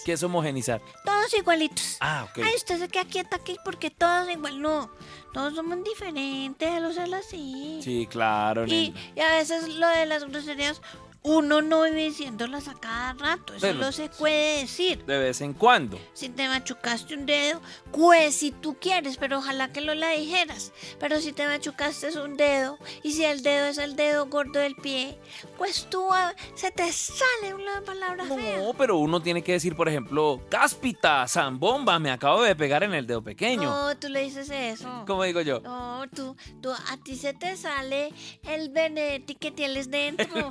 [0.04, 0.82] ¿Qué es homogenizar?
[1.04, 1.96] Todos igualitos.
[2.00, 2.44] Ah, ok.
[2.44, 4.60] Ay, usted se queda quieta aquí porque todos igual.
[4.60, 4.90] No,
[5.32, 7.80] todos somos diferentes, lo sé así.
[7.82, 10.82] Sí, claro, Y, y a veces lo de las groserías,
[11.26, 13.54] uno no vive diciéndolas a cada rato.
[13.54, 15.04] Eso no se puede decir.
[15.06, 15.98] De vez en cuando.
[16.12, 17.62] Si te machucaste un dedo,
[17.92, 20.72] pues si tú quieres, pero ojalá que no la dijeras.
[21.00, 24.74] Pero si te machucaste un dedo, y si el dedo es el dedo gordo del
[24.76, 25.18] pie,
[25.56, 28.58] pues tú ah, se te sale una palabra fea.
[28.58, 32.92] No, pero uno tiene que decir, por ejemplo, cáspita, zambomba, me acabo de pegar en
[32.92, 33.62] el dedo pequeño.
[33.62, 35.04] No, tú le dices eso.
[35.06, 35.60] ¿Cómo digo yo?
[35.60, 38.12] No, tú, tú, a ti se te sale
[38.42, 40.50] el Benedetti que tienes dentro.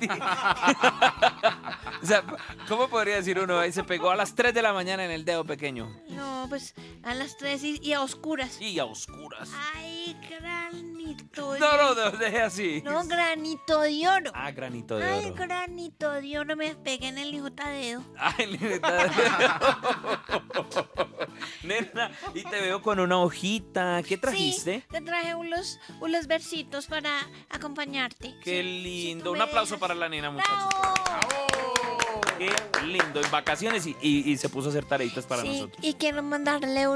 [2.02, 2.24] O sea,
[2.66, 3.60] ¿cómo podría decir uno?
[3.60, 5.88] Ahí se pegó a las 3 de la mañana en el dedo pequeño.
[6.08, 6.74] No, pues
[7.04, 8.60] a las tres y, y a oscuras.
[8.60, 9.50] Y a oscuras.
[9.76, 12.82] Ay, granito de No, no, no, deje así.
[12.84, 14.32] No, granito de oro.
[14.34, 15.34] Ah, granito de Ay, oro.
[15.36, 18.02] granito de oro, me pegué en el hijo dedo.
[18.18, 19.10] Ay, neta.
[21.62, 24.02] Nena, y te veo con una hojita.
[24.02, 24.80] ¿Qué trajiste?
[24.80, 27.10] Sí, te traje unos, unos versitos para
[27.50, 28.34] acompañarte.
[28.42, 29.32] Qué lindo.
[29.32, 31.31] Un aplauso para la nena, muchachos.
[32.38, 32.50] Qué
[32.86, 33.20] lindo.
[33.20, 35.78] En vacaciones y, y- y se puso a hacer tareitas para Sí, nosotros.
[35.84, 36.86] y quiero mandarle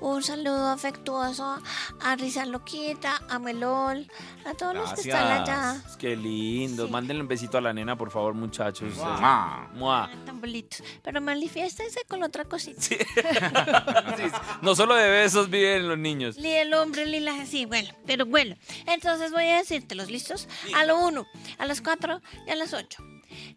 [0.00, 1.58] un saludo afectuoso
[2.00, 4.10] a Risa Loquita, a Melol,
[4.44, 5.80] a todos los que están allá.
[5.98, 6.88] Qué lindo.
[6.88, 8.94] Mándenle un besito a la nena, por favor, muchachos.
[8.96, 9.68] Mua.
[9.74, 10.10] Mua.
[10.26, 10.82] Tan bonitos.
[11.02, 12.80] Pero manifiéstense con otra cosita.
[14.62, 16.36] No solo de besos viven los niños.
[16.36, 17.46] Ni el hombre ni la...
[17.46, 18.56] Sí, bueno, pero bueno.
[18.86, 20.48] Entonces voy a decírtelos, ¿listos?
[20.74, 21.26] A lo uno,
[21.58, 23.02] a las cuatro y a las ocho.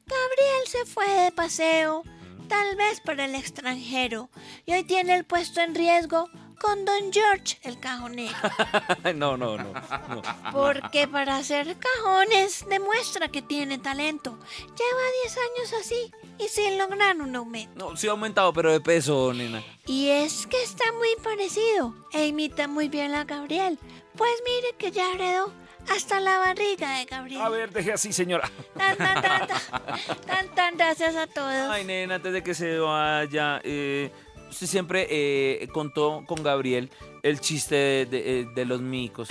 [0.05, 2.03] Gabriel se fue de paseo,
[2.47, 4.29] tal vez para el extranjero,
[4.65, 6.29] y hoy tiene el puesto en riesgo
[6.63, 8.37] con Don George, el cajonero.
[9.15, 9.73] no, no, no.
[9.73, 10.21] no.
[10.53, 14.39] Porque para hacer cajones demuestra que tiene talento.
[14.59, 17.73] Lleva 10 años así y sin lograr un aumento.
[17.75, 19.61] No, sí ha aumentado, pero de peso, nena.
[19.87, 23.77] Y es que está muy parecido e imita muy bien a Gabriel.
[24.15, 25.51] Pues mire que ya heredó
[25.89, 27.41] hasta la barriga de Gabriel.
[27.41, 28.49] A ver, deje así, señora.
[28.77, 31.51] Tan, tan, tan, tan, tan, tan, gracias a todos.
[31.69, 34.11] Ay, nena, antes de que se vaya, eh,
[34.49, 36.89] usted siempre eh, contó con Gabriel
[37.23, 39.27] el chiste de, de- eh, de los micos.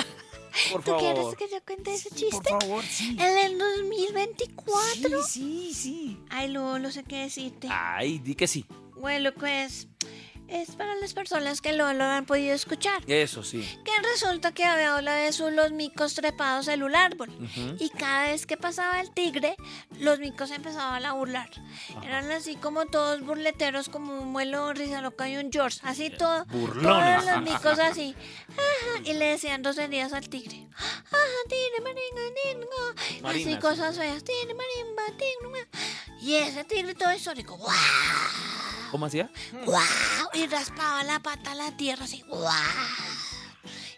[0.70, 1.36] Por ¿Tú quieres favor.
[1.36, 2.36] que yo cuente ese chiste?
[2.50, 3.16] por favor, sí.
[3.18, 5.22] ¿En el 2024?
[5.22, 7.68] Sí, sí, Ay, luego no sé qué decirte.
[7.70, 8.66] Ay, di que sí.
[9.00, 9.88] Bueno, pues
[10.48, 13.02] es para las personas que no lo han podido escuchar.
[13.06, 13.60] Eso sí.
[13.84, 17.30] Que resulta que había una vez los micos trepados en un árbol.
[17.30, 17.76] Ujú.
[17.78, 19.56] Y cada vez que pasaba el tigre,
[19.98, 21.50] los micos empezaban a burlar.
[22.02, 25.80] Eran así como todos burleteros, como un muelo, risa loca y un George.
[25.82, 26.44] Así todo.
[26.46, 27.24] burlones.
[27.24, 28.14] Todos los micos así.
[28.50, 30.68] Ajá, y le decían dos heridas al tigre.
[30.74, 31.16] Ajá,
[31.48, 33.30] tigre, maringa, tinga.
[33.30, 34.22] Así cosas feas.
[34.22, 35.68] Tigre, marimba, tinga.
[36.20, 37.56] Y ese tigre todo histórico.
[37.56, 37.72] ¡Guau!
[38.92, 39.30] ¿Cómo hacía?
[39.64, 40.28] ¡Guau!
[40.34, 42.22] Y raspaba la pata a la tierra así.
[42.28, 42.52] ¡Guau!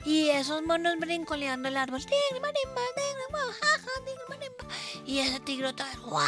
[0.05, 2.01] Y esos monos brincoleando el árbol.
[5.05, 5.99] Y ese tigre otra vez.
[5.99, 6.25] ¡Guau!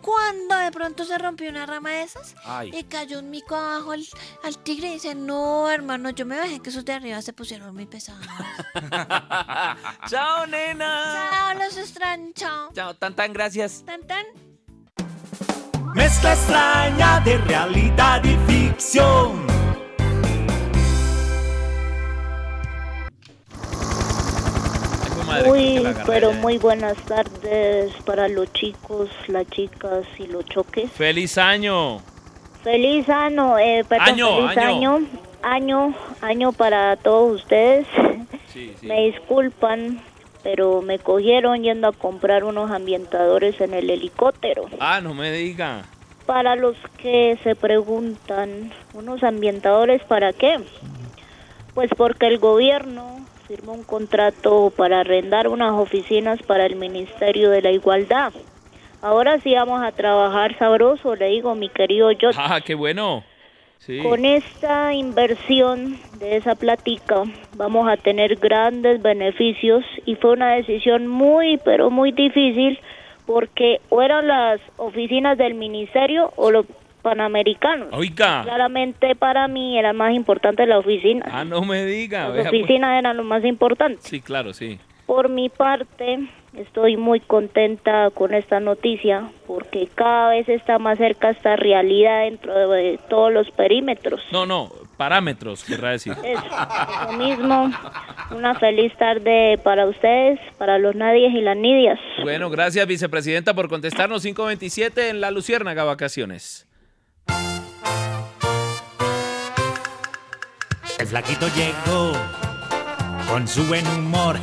[0.00, 2.70] Cuando de pronto se rompió una rama de esas Ay.
[2.74, 4.02] y cayó un mico abajo al,
[4.42, 7.74] al tigre y dice, no, hermano, yo me bajé que esos de arriba se pusieron
[7.74, 8.24] muy pesados.
[10.08, 11.28] Chao, nena.
[11.30, 12.32] Chao, los extraño.
[12.34, 12.72] Chao.
[12.72, 13.84] Chao, tan tan gracias.
[13.84, 14.24] Tan tan.
[15.94, 19.46] Mezcla extraña de realidad y ficción.
[25.46, 30.90] Muy, pero muy buenas tardes para los chicos, las chicas y los choques.
[30.90, 32.00] ¡Feliz año!
[32.62, 34.94] Feliz año, eh, perdón, Año, feliz año.
[34.96, 35.06] año.
[35.42, 37.86] año, año para todos ustedes.
[38.52, 38.86] Sí, sí.
[38.86, 40.02] Me disculpan,
[40.42, 44.66] pero me cogieron yendo a comprar unos ambientadores en el helicóptero.
[44.78, 45.84] Ah, no me diga.
[46.26, 50.58] Para los que se preguntan, ¿unos ambientadores para qué?
[51.74, 57.62] Pues porque el gobierno firmó un contrato para arrendar unas oficinas para el Ministerio de
[57.62, 58.32] la Igualdad.
[59.02, 62.30] Ahora sí vamos a trabajar sabroso, le digo, mi querido yo.
[62.36, 63.24] Ah, qué bueno.
[63.80, 63.98] Sí.
[64.02, 67.24] Con esta inversión de esa platica
[67.56, 72.78] vamos a tener grandes beneficios y fue una decisión muy, pero muy difícil
[73.24, 76.66] porque o eran las oficinas del ministerio o los
[77.00, 77.88] panamericanos.
[77.92, 78.42] Oiga.
[78.42, 81.24] Claramente para mí era más importante la oficina.
[81.30, 82.28] Ah, no me diga.
[82.28, 82.48] Las pues.
[82.48, 84.00] oficinas eran lo más importante.
[84.02, 84.78] Sí, claro, sí.
[85.06, 91.30] Por mi parte, estoy muy contenta con esta noticia porque cada vez está más cerca
[91.30, 94.20] esta realidad dentro de todos los perímetros.
[94.32, 96.14] No, no, parámetros, querrá decir.
[96.24, 96.42] Eso,
[97.10, 97.70] lo mismo.
[98.32, 101.98] Una feliz tarde para ustedes, para los nadies y las nidias.
[102.22, 106.66] Bueno, gracias, vicepresidenta, por contestarnos 527 en La Luciérnaga Vacaciones.
[110.98, 112.12] El flaquito llegó
[113.26, 114.36] con su buen humor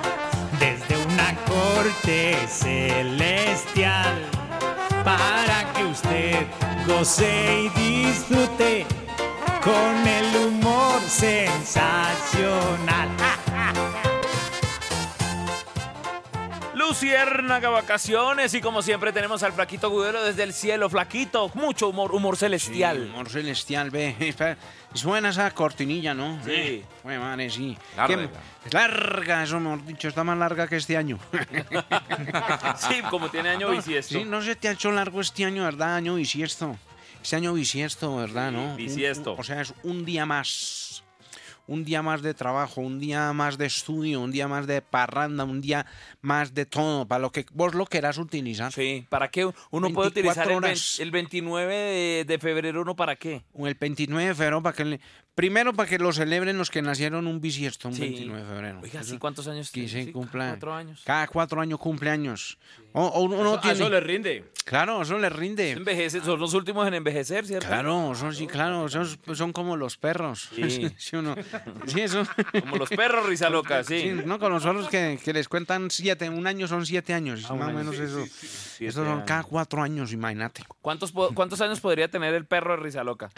[0.60, 0.93] desde
[1.54, 4.14] corte celestial
[5.04, 6.46] para que usted
[6.86, 8.84] goce y disfrute
[9.62, 13.08] con el humor sensacional.
[16.88, 20.90] Luciérnaga Vacaciones y como siempre tenemos al Flaquito Gudelo desde el cielo.
[20.90, 22.98] Flaquito, mucho humor, humor celestial.
[23.04, 24.34] Sí, humor celestial, ve.
[24.92, 26.38] Suena esa cortinilla, ¿no?
[26.44, 26.84] Sí.
[27.02, 27.76] Fue madre, sí.
[27.96, 28.16] Larga.
[28.16, 28.28] ¿Qué-
[28.66, 31.18] Es larga, eso mejor dicho, está más larga que este año.
[32.78, 34.14] Sí, como tiene año bisiesto.
[34.14, 35.96] Sí, no se te ha hecho largo este año, ¿verdad?
[35.96, 36.76] Año bisiesto.
[37.22, 38.50] Este año bisiesto, ¿verdad?
[38.50, 38.76] Sí, ¿no?
[38.76, 39.32] Bisiesto.
[39.34, 41.02] un- o sea, es un día más.
[41.66, 45.44] Un día más de trabajo, un día más de estudio, un día más de parranda,
[45.44, 45.86] un día
[46.20, 48.72] más de todo, para lo que vos lo querás utilizar.
[48.72, 50.96] Sí, ¿para qué uno puede 24 utilizar el, horas.
[50.98, 52.82] 20 el 29 de, de febrero?
[52.82, 53.44] ¿Uno para qué?
[53.54, 55.00] O el 29 de febrero, para que
[55.34, 58.00] primero para que lo celebren los que nacieron un bisiesto, un Sí.
[58.02, 58.80] 29 de febrero.
[58.82, 59.88] Oiga, Eso- ¿sí cuántos años tiene?
[59.88, 60.48] Sí, cumpla.
[60.50, 61.02] cuatro años.
[61.04, 62.58] Cada cuatro años cumpleaños.
[62.92, 63.74] O, o uno Eso- tiene...
[63.74, 64.44] eso le rinde.
[64.64, 65.72] Claro, eso le rinde.
[65.72, 67.66] Envejece, son los últimos en envejecer, ¿cierto?
[67.66, 70.48] Claro, son, sí, claro, son, son como los perros.
[70.54, 70.88] Sí.
[70.96, 71.34] Sí, uno-
[71.86, 72.24] sí, eso.
[72.60, 74.12] Como los perros risa loca, sí.
[74.24, 77.54] no, con los perros que, que les cuentan siete, un año son siete años, Ah,
[77.54, 78.20] más o menos eso.
[78.80, 80.62] Estos son cada cuatro años, imagínate.
[80.80, 83.30] ¿Cuántos, ¿Cuántos años podría tener el perro de risa loca?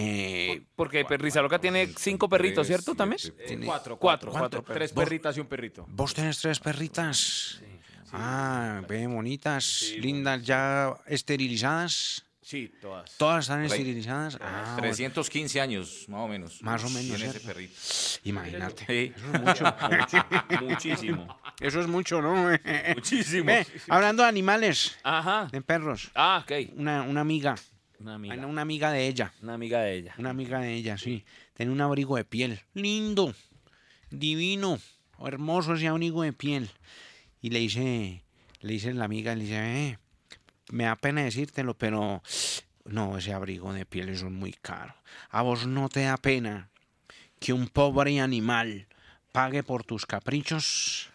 [0.00, 2.94] Eh, Porque pues, risa loca tiene cinco perritos, ¿cierto?
[2.94, 3.20] ¿También?
[3.46, 5.86] Tiene- cuatro, cuatro, cuatro Tres perritas y un perrito.
[5.88, 7.60] ¿Vos tenés tres perritas?
[8.12, 12.24] Ah, ve, bonitas, lindas, ya esterilizadas.
[12.40, 13.14] Sí, todas.
[13.18, 14.38] ¿Todas están esterilizadas?
[14.40, 14.94] Ah, bueno.
[14.94, 16.62] 315 años, más o menos.
[16.62, 17.74] Más o menos, Tiene ese perrito.
[18.24, 18.86] Imagínate.
[18.86, 19.12] Sí.
[19.14, 19.64] Eso es mucho.
[20.64, 21.40] Muchísimo.
[21.60, 22.50] Eso es mucho, ¿no?
[22.94, 23.44] Muchísimo.
[23.46, 25.48] Ve, hablando de animales, Ajá.
[25.52, 26.10] de perros.
[26.14, 26.70] Ah, ok.
[26.76, 27.54] Una, una amiga.
[28.00, 28.34] Una amiga.
[28.34, 29.32] Una, una amiga de ella.
[29.42, 30.14] Una amiga de ella.
[30.18, 31.24] Una amiga de ella, sí.
[31.54, 32.60] Tiene un abrigo de piel.
[32.74, 33.34] Lindo.
[34.10, 34.78] Divino.
[35.24, 36.70] Hermoso ese abrigo de piel.
[37.40, 38.22] Y le dice,
[38.60, 39.98] le dice la amiga, le dice, "Eh,
[40.70, 42.22] me da pena decírtelo, pero
[42.84, 44.94] no, ese abrigo de piel es muy caro.
[45.30, 46.70] A vos no te da pena
[47.40, 48.86] que un pobre animal
[49.32, 51.10] pague por tus caprichos.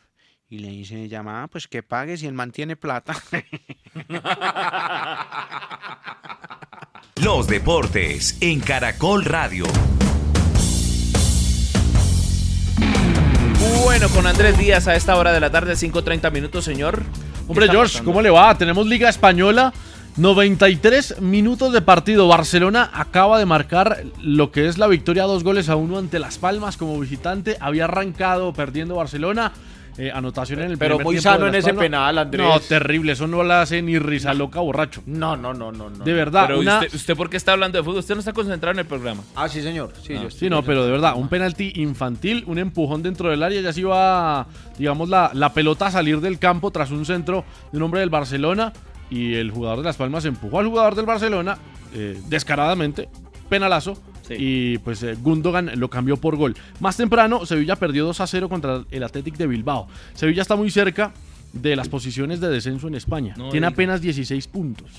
[0.54, 3.16] Y le dice ella, "Ah, pues que pague si él mantiene plata.
[7.16, 9.66] Los deportes en Caracol Radio.
[13.84, 17.01] Bueno, con Andrés Díaz a esta hora de la tarde, 5.30 minutos, señor.
[17.47, 18.56] Hombre, George, ¿cómo le va?
[18.56, 19.74] Tenemos Liga Española.
[20.18, 22.28] 93 minutos de partido.
[22.28, 26.38] Barcelona acaba de marcar lo que es la victoria dos goles a uno ante Las
[26.38, 27.58] Palmas como visitante.
[27.60, 29.51] Había arrancado perdiendo Barcelona.
[29.98, 32.48] Eh, anotación en el Pero muy sano en ese penal, Andrés.
[32.48, 33.12] No, terrible.
[33.12, 35.04] Eso no lo hace ni risa loca borracho.
[35.06, 36.04] No, no, no, no, no.
[36.04, 38.00] De verdad, Pero una- usted, ¿usted por qué está hablando de fútbol?
[38.00, 39.22] Usted no está concentrado en el programa.
[39.36, 39.94] Ah, sí, señor.
[40.02, 43.62] Sí, yo Sí, no, pero de verdad, un penalti infantil, un empujón dentro del área,
[43.62, 44.48] ya se iba,
[44.80, 48.10] digamos, la, la pelota a salir del campo tras un centro de un hombre del
[48.10, 48.74] Barcelona
[49.12, 51.58] y el jugador de Las Palmas empujó al jugador del Barcelona
[51.94, 53.10] eh, descaradamente,
[53.48, 53.96] penalazo,
[54.40, 56.56] y pues eh, Gundogan lo cambió por gol.
[56.80, 59.88] Más temprano, Sevilla perdió 2 a 0 contra el Athletic de Bilbao.
[60.14, 61.14] Sevilla está muy cerca
[61.54, 63.36] de las posiciones de descenso en España.
[63.38, 64.90] No Tiene apenas 16 puntos.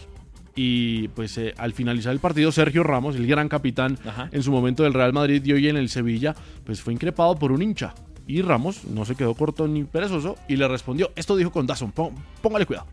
[0.56, 4.28] Y pues eh, al finalizar el partido, Sergio Ramos, el gran capitán Ajá.
[4.30, 7.50] en su momento del Real Madrid y hoy en el Sevilla, pues fue increpado por
[7.50, 7.94] un hincha.
[8.26, 11.10] Y Ramos no se quedó corto ni perezoso y le respondió.
[11.16, 12.86] Esto dijo con Dazón, pó- póngale cuidado.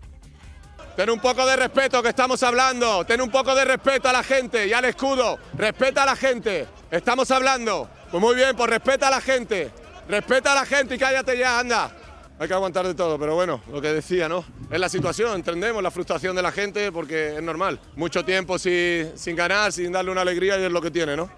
[0.95, 3.05] Ten un poco de respeto que estamos hablando.
[3.05, 5.39] Ten un poco de respeto a la gente y al escudo.
[5.53, 6.67] Respeta a la gente.
[6.89, 7.89] Estamos hablando.
[8.09, 9.71] Pues muy bien, pues respeta a la gente.
[10.09, 11.95] Respeta a la gente y cállate ya, anda.
[12.37, 14.43] Hay que aguantar de todo, pero bueno, lo que decía, ¿no?
[14.69, 17.79] Es la situación, entendemos la frustración de la gente porque es normal.
[17.95, 21.29] Mucho tiempo sin, sin ganar, sin darle una alegría y es lo que tiene, ¿no?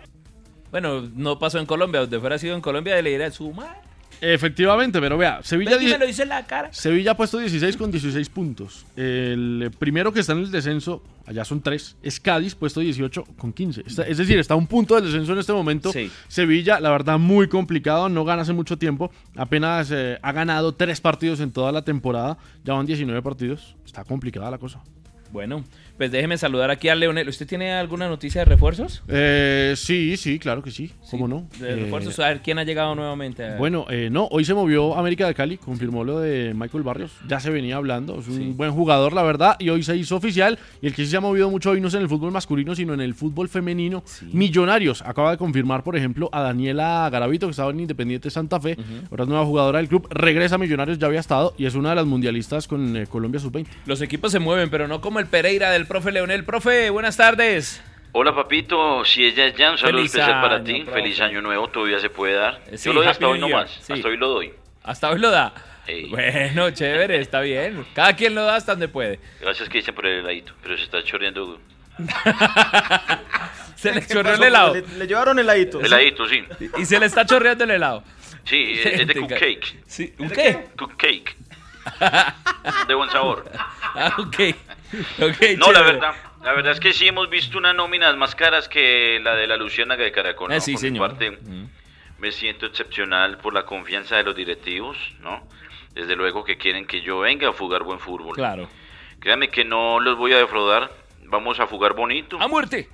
[0.71, 3.81] Bueno, no pasó en Colombia, donde fuera sido en Colombia le diría su madre.
[4.21, 6.71] Efectivamente, pero vea, Sevilla, Ven lo dice en la cara.
[6.73, 8.85] Sevilla ha puesto 16 con 16 puntos.
[8.95, 13.53] El primero que está en el descenso, allá son 3, es Cádiz, puesto 18 con
[13.53, 13.83] 15.
[13.85, 15.91] Está- es decir, está a un punto del descenso en este momento.
[16.27, 19.11] Sevilla, la verdad, muy complicado, no gana hace mucho tiempo.
[19.35, 23.75] Apenas eh, ha ganado 3 partidos en toda la temporada, ya van 19 partidos.
[23.85, 24.81] Está complicada la cosa.
[25.31, 25.63] Bueno,
[25.97, 27.27] pues déjeme saludar aquí a Leonel.
[27.29, 29.03] ¿Usted tiene alguna noticia de refuerzos?
[29.07, 30.91] Eh, sí, sí, claro que sí.
[31.11, 31.47] ¿Cómo no?
[31.59, 33.45] De Eh, refuerzos, a ver quién ha llegado nuevamente.
[33.45, 37.11] a- Bueno, eh, no, hoy se movió América de Cali, confirmó lo de Michael Barrios,
[37.27, 40.57] ya se venía hablando, es un buen jugador, la verdad, y hoy se hizo oficial,
[40.81, 42.75] y el que sí se ha movido mucho hoy no es en el fútbol masculino,
[42.75, 44.03] sino en el fútbol femenino.
[44.31, 48.77] Millonarios acaba de confirmar, por ejemplo, a Daniela Garavito, que estaba en Independiente Santa Fe,
[49.11, 51.89] ahora es nueva jugadora del club, regresa a Millonarios, ya había estado, y es una
[51.91, 53.67] de las mundialistas con eh, Colombia Sub-20.
[53.85, 56.43] Los equipos se mueven, pero no como el Pereira del profe Leonel.
[56.43, 57.79] Profe, buenas tardes.
[58.13, 61.01] Hola papito, si ella es ya, un saludo Feliz especial para año, ti, profe.
[61.01, 62.59] feliz año nuevo, todavía se puede dar.
[62.71, 63.93] Eh, sí, Yo lo doy hasta hoy nomás, sí.
[63.93, 64.53] hasta hoy lo doy.
[64.81, 65.53] Hasta hoy lo da.
[65.85, 66.09] Ey.
[66.09, 67.85] Bueno, chévere, está bien.
[67.93, 69.19] Cada quien lo da hasta donde puede.
[69.39, 71.59] Gracias que dicen por el heladito, pero se está chorreando.
[73.75, 74.73] Se le ¿Qué chorreó el helado.
[74.73, 75.79] Le, le llevaron heladito.
[75.79, 76.43] Heladito, sí.
[76.77, 78.03] Y se le está chorreando el helado.
[78.45, 79.75] Sí, es, es de cupcake.
[79.85, 80.67] Sí, ¿un qué?
[80.77, 81.35] Cupcake.
[82.87, 83.45] De buen sabor.
[83.95, 84.55] Ah, ok.
[85.21, 86.13] Ok, No, la verdad,
[86.43, 89.57] la verdad es que sí hemos visto unas nóminas más caras que la de la
[89.57, 90.49] Luciérnaga de Caracol.
[90.49, 90.55] ¿no?
[90.55, 91.09] Eh, sí, Por señor.
[91.09, 91.37] parte,
[92.19, 95.47] me siento excepcional por la confianza de los directivos, ¿no?
[95.93, 98.35] Desde luego que quieren que yo venga a jugar buen fútbol.
[98.35, 98.67] Claro.
[99.19, 100.91] Créanme que no los voy a defraudar.
[101.25, 102.39] Vamos a jugar bonito.
[102.41, 102.89] ¡A muerte!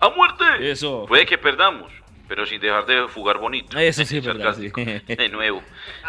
[0.00, 0.44] ¡A muerte!
[0.70, 1.04] Eso.
[1.06, 1.92] Puede que perdamos,
[2.30, 3.76] pero sin dejar de jugar bonito.
[3.76, 4.56] Eso sí es verdad.
[4.56, 5.64] De nuevo.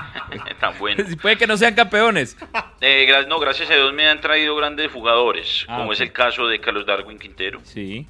[0.59, 1.03] Tan bueno.
[1.19, 2.37] Puede que no sean campeones.
[2.83, 6.47] Eh, no, gracias a Dios me han traído grandes jugadores, Ah, como es el caso
[6.47, 7.61] de Carlos Darwin Quintero.
[7.63, 8.07] Sí.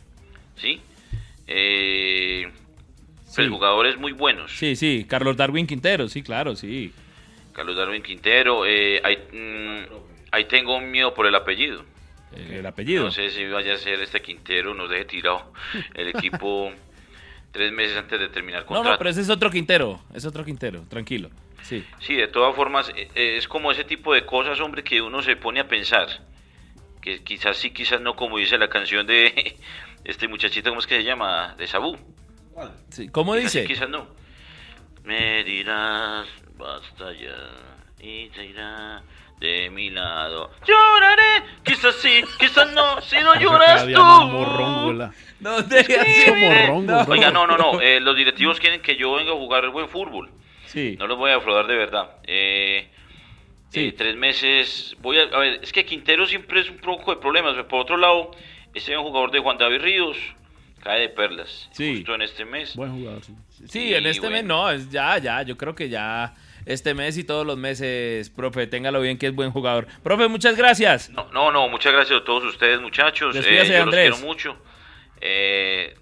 [0.55, 0.81] ¿Sí?
[1.45, 2.49] Eh,
[3.35, 4.51] pues jugadores muy buenos.
[4.57, 6.93] Sí, sí, Carlos Darwin Quintero, sí, claro, sí.
[7.51, 8.65] Carlos Darwin Quintero.
[8.65, 9.93] eh, ahí, mm,
[10.31, 11.83] ahí tengo un miedo por el apellido.
[12.33, 13.03] El apellido.
[13.03, 15.51] No sé si vaya a ser este Quintero, nos deje tirado
[15.95, 16.71] el equipo
[17.51, 18.91] tres meses antes de terminar No, contrato.
[18.91, 21.29] no, pero ese es otro Quintero, es otro Quintero, tranquilo.
[21.63, 21.85] Sí.
[21.99, 25.21] Sí, de todas formas, eh, eh, es como ese tipo de cosas, hombre, que uno
[25.21, 26.07] se pone a pensar.
[27.01, 29.57] Que quizás sí, quizás no, como dice la canción de
[30.03, 31.55] este muchachito, ¿cómo es que se llama?
[31.57, 31.97] De Sabú.
[32.89, 33.73] Sí, ¿Cómo Quizás sí, dice?
[33.73, 34.07] quizás no.
[35.03, 36.27] Me dirás,
[36.57, 37.35] basta ya,
[37.99, 39.01] y te irá
[39.41, 40.51] de mi lado.
[40.65, 43.91] Lloraré, quizás sí, quizás no, si no lloras tú.
[45.41, 46.85] No, así.
[46.85, 47.01] No.
[47.07, 47.81] Oiga, no, no, no.
[47.81, 50.29] eh, los directivos quieren que yo venga a jugar buen fútbol.
[50.67, 50.95] Sí.
[50.97, 52.11] No los voy a defraudar de verdad.
[52.23, 52.87] Eh,
[53.73, 54.95] eh, tres meses.
[54.99, 57.55] Voy a, a ver, es que Quintero siempre es un poco de problemas.
[57.65, 58.31] Por otro lado,
[58.75, 60.17] este es un jugador de Juan David Ríos.
[60.83, 61.67] Cae de perlas.
[61.71, 61.95] Sí.
[61.95, 62.75] Justo en este mes.
[62.75, 63.33] Buen jugador, sí.
[63.67, 66.33] Sí, en este mes no, es ya, ya, yo creo que ya
[66.65, 69.87] este mes y todos los meses, profe, téngalo bien que es buen jugador.
[70.03, 71.09] Profe, muchas gracias.
[71.09, 73.33] No, no, no, muchas gracias a todos ustedes, muchachos.
[73.33, 74.09] Despídase, Eh, yo Andrés.
[74.09, 74.57] los quiero mucho.
[75.21, 75.95] Eh,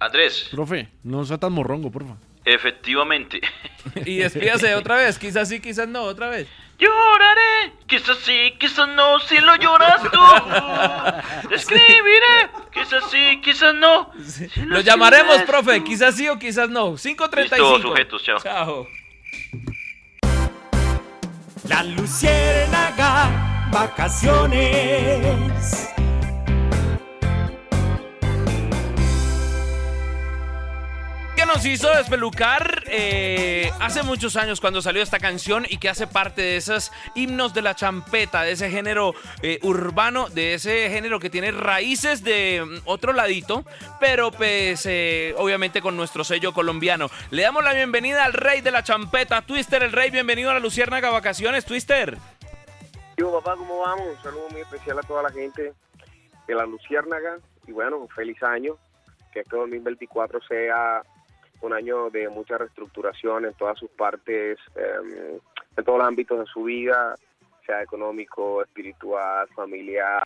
[0.00, 2.16] Andrés, Profe, no sea tan morrongo, porfa.
[2.44, 3.40] efectivamente.
[4.04, 6.46] Y despídase otra vez, quizás sí, quizás no, otra vez.
[6.78, 10.20] Lloraré, quizás sí, quizás no, si lo lloras tú.
[11.54, 14.12] Escribiré, quizás sí, quizás no.
[14.22, 15.84] si Lo llamaremos, profe, tú.
[15.86, 16.92] quizás sí o quizás no.
[16.92, 17.40] 5.35.
[17.40, 18.38] Listo, sujetos, chao.
[18.40, 18.86] Chao.
[21.68, 25.18] La luciérnaga, vacaciones.
[31.58, 36.40] Nos hizo despelucar eh, hace muchos años cuando salió esta canción y que hace parte
[36.40, 41.30] de esos himnos de la champeta, de ese género eh, urbano, de ese género que
[41.30, 43.64] tiene raíces de mm, otro ladito,
[43.98, 47.08] pero pues eh, obviamente con nuestro sello colombiano.
[47.32, 50.60] Le damos la bienvenida al rey de la champeta, Twister el rey, bienvenido a la
[50.60, 52.18] Luciérnaga Vacaciones, Twister.
[53.16, 54.06] Yo, papá, ¿cómo vamos?
[54.16, 55.72] Un saludo muy especial a toda la gente
[56.46, 58.76] de la Luciérnaga y bueno, feliz año.
[59.32, 61.02] Que este 2024 sea
[61.60, 65.40] un año de mucha reestructuración en todas sus partes, eh,
[65.76, 67.14] en todos los ámbitos de su vida,
[67.66, 70.22] sea económico, espiritual, familiar,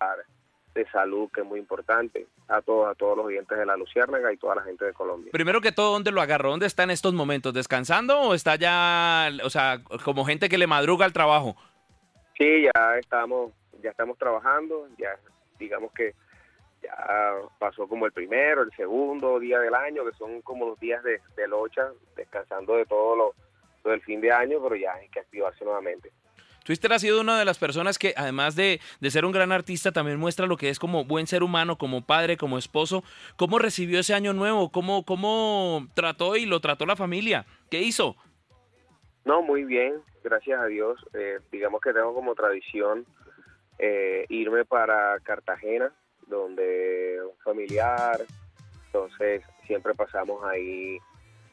[0.74, 2.26] de salud, que es muy importante.
[2.49, 5.30] A todos, a todos los oyentes de la Luciérnaga y toda la gente de Colombia.
[5.33, 6.51] Primero que todo, ¿dónde lo agarró?
[6.51, 7.55] ¿Dónde está en estos momentos?
[7.55, 11.57] ¿Descansando o está ya, o sea, como gente que le madruga al trabajo?
[12.37, 13.53] Sí, ya estamos,
[13.83, 15.16] ya estamos trabajando, ya
[15.59, 16.14] digamos que
[16.93, 21.03] ya pasó como el primero, el segundo día del año, que son como los días
[21.03, 23.34] de, de locha, descansando de todo lo,
[23.82, 26.12] todo el fin de año, pero ya hay que activarse nuevamente.
[26.64, 29.90] Twister ha sido una de las personas que, además de, de ser un gran artista,
[29.90, 33.03] también muestra lo que es como buen ser humano, como padre, como esposo.
[33.36, 34.70] ¿Cómo recibió ese año nuevo?
[34.70, 37.47] ¿Cómo, cómo trató y lo trató la familia?
[37.68, 38.16] ¿Qué hizo?
[39.24, 41.05] No, muy bien, gracias a Dios.
[41.14, 43.07] Eh, digamos que tengo como tradición
[43.78, 45.93] eh, irme para Cartagena,
[46.27, 48.20] donde un familiar,
[48.87, 50.99] entonces siempre pasamos ahí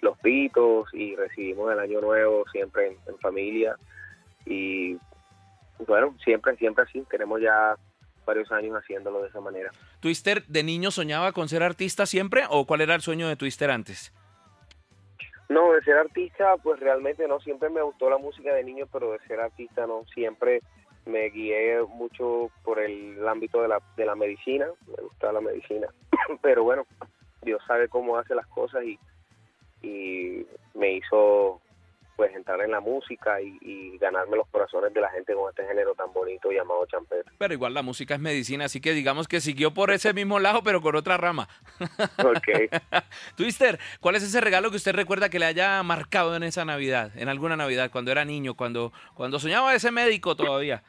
[0.02, 3.76] los pitos y recibimos el año nuevo siempre en, en familia
[4.46, 4.98] y
[5.86, 7.76] bueno, siempre, siempre así, tenemos ya
[8.26, 9.72] varios años haciéndolo de esa manera.
[10.00, 13.72] ¿Twister de niño soñaba con ser artista siempre o cuál era el sueño de Twister
[13.72, 14.14] antes?
[15.48, 19.14] No, de ser artista, pues realmente no, siempre me gustó la música de niño, pero
[19.14, 20.62] de ser artista no, siempre
[21.06, 25.88] me guié mucho por el ámbito de la, de la medicina, me gusta la medicina,
[26.42, 26.86] pero bueno,
[27.42, 29.00] Dios sabe cómo hace las cosas y,
[29.82, 31.62] y me hizo
[32.20, 35.66] pues entrar en la música y, y ganarme los corazones de la gente con este
[35.66, 37.32] género tan bonito llamado champeta.
[37.38, 40.62] Pero igual la música es medicina, así que digamos que siguió por ese mismo lado,
[40.62, 41.48] pero con otra rama.
[42.20, 42.74] Ok.
[43.38, 47.12] Twister, ¿cuál es ese regalo que usted recuerda que le haya marcado en esa Navidad,
[47.16, 50.84] en alguna Navidad, cuando era niño, cuando, cuando soñaba ese médico todavía?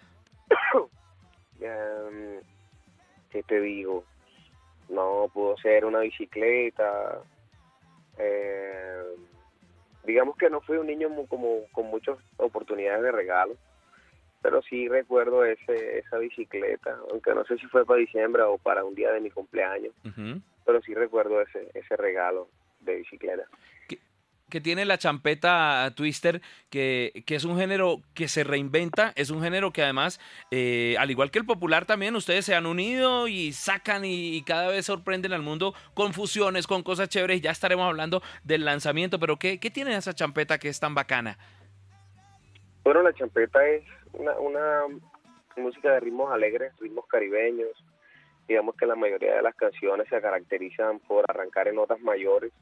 [1.61, 2.41] Em,
[3.31, 4.05] ¿Qué te digo?
[4.89, 7.21] No, pudo ser una bicicleta.
[8.19, 9.03] eh,
[10.05, 13.55] digamos que no fui un niño como con muchas oportunidades de regalo,
[14.43, 18.85] pero sí recuerdo ese esa bicicleta, aunque no sé si fue para diciembre o para
[18.85, 19.95] un día de mi cumpleaños,
[20.65, 22.49] pero sí recuerdo ese ese regalo
[22.81, 23.45] de bicicleta.
[24.51, 29.43] Que tiene la champeta Twister, que, que es un género que se reinventa, es un
[29.43, 30.21] género que además,
[30.51, 34.43] eh, al igual que el popular también, ustedes se han unido y sacan y, y
[34.43, 39.19] cada vez sorprenden al mundo con fusiones, con cosas chéveres, ya estaremos hablando del lanzamiento,
[39.19, 41.39] pero ¿qué, qué tiene esa champeta que es tan bacana?
[42.85, 44.83] Bueno, la champeta es una, una
[45.57, 47.71] música de ritmos alegres, ritmos caribeños.
[48.49, 52.53] Digamos que la mayoría de las canciones se caracterizan por arrancar en notas mayores.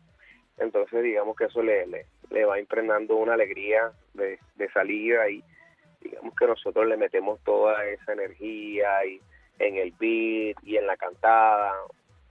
[0.58, 5.42] Entonces, digamos que eso le, le, le va impregnando una alegría de, de salida y
[6.00, 9.20] digamos que nosotros le metemos toda esa energía y
[9.58, 11.72] en el beat y en la cantada.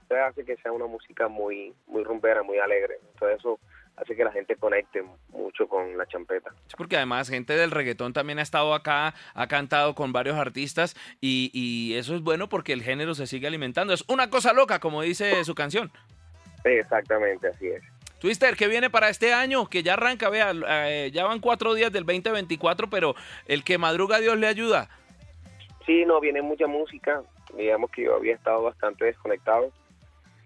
[0.02, 3.00] Entonces hace que sea una música muy, muy rumbera, muy alegre.
[3.14, 3.60] Entonces eso
[3.98, 6.52] hace que la gente conecte mucho con la champeta.
[6.68, 10.96] Sí, porque además gente del reggaetón también ha estado acá, ha cantado con varios artistas
[11.20, 13.94] y, y eso es bueno porque el género se sigue alimentando.
[13.94, 15.92] Es una cosa loca, como dice su canción.
[16.64, 17.84] Exactamente, así es.
[18.20, 19.68] Twister, ¿qué viene para este año?
[19.70, 20.52] Que ya arranca, vea,
[20.88, 23.16] eh, ya van cuatro días del 2024, pero
[23.46, 24.90] el que madruga Dios le ayuda.
[25.86, 27.22] Sí, no, viene mucha música.
[27.56, 29.72] Digamos que yo había estado bastante desconectado,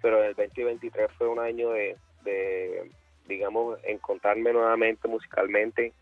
[0.02, 2.92] pero el 2023 fue un año de, de
[3.28, 5.94] digamos, encontrarme nuevamente musicalmente,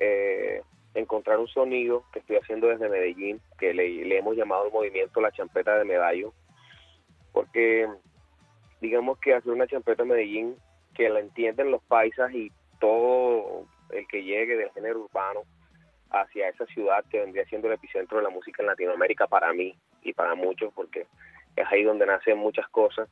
[0.00, 0.62] eh,
[0.94, 5.20] encontrar un sonido que estoy haciendo desde Medellín, que le, le hemos llamado el movimiento
[5.20, 6.32] La Champeta de Medallo,
[7.32, 7.86] porque
[8.80, 10.56] digamos que hacer una champeta en Medellín
[10.96, 15.42] que la entienden los paisas y todo el que llegue del género urbano
[16.10, 19.76] hacia esa ciudad que vendría siendo el epicentro de la música en Latinoamérica para mí
[20.02, 21.06] y para muchos porque
[21.56, 23.08] es ahí donde nacen muchas cosas.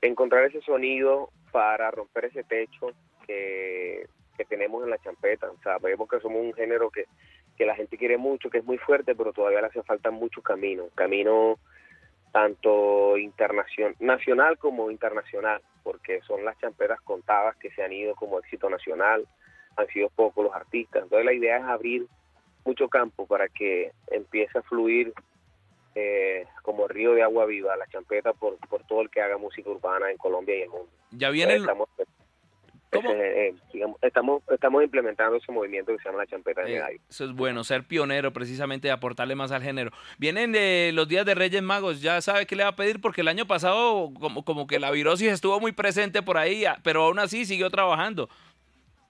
[0.00, 2.92] Encontrar ese sonido para romper ese techo
[3.26, 5.50] que, que tenemos en la champeta.
[5.50, 7.04] O sea vemos que somos un género que,
[7.56, 10.42] que la gente quiere mucho que es muy fuerte pero todavía le hace falta mucho
[10.42, 10.88] camino.
[10.94, 11.58] Camino
[12.32, 18.38] tanto internacional nacional como internacional porque son las champeras contadas que se han ido como
[18.38, 19.26] éxito nacional
[19.76, 21.04] han sido pocos los artistas.
[21.04, 22.06] Entonces la idea es abrir
[22.64, 25.12] mucho campo para que empiece a fluir
[25.94, 29.70] eh, como río de agua viva la champeta por, por todo el que haga música
[29.70, 30.88] urbana en Colombia y el mundo.
[31.12, 31.66] Ya viene el-
[32.92, 37.24] eh, digamos, estamos estamos implementando ese movimiento que se llama la champeta de Eh, eso
[37.26, 39.90] es bueno, ser pionero precisamente, aportarle más al género.
[40.18, 43.20] Vienen eh, los días de Reyes Magos, ya sabe qué le va a pedir porque
[43.20, 47.02] el año pasado como, como que la virosis estuvo muy presente por ahí, a- pero
[47.04, 48.28] aún así siguió trabajando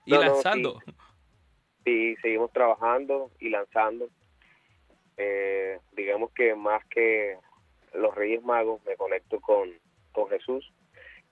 [0.05, 0.79] y No, no, lanzando.
[1.85, 4.09] sí, seguimos trabajando y lanzando.
[5.17, 7.37] Eh, digamos que más que
[7.95, 9.71] los Reyes Magos, me conecto con,
[10.13, 10.71] con Jesús,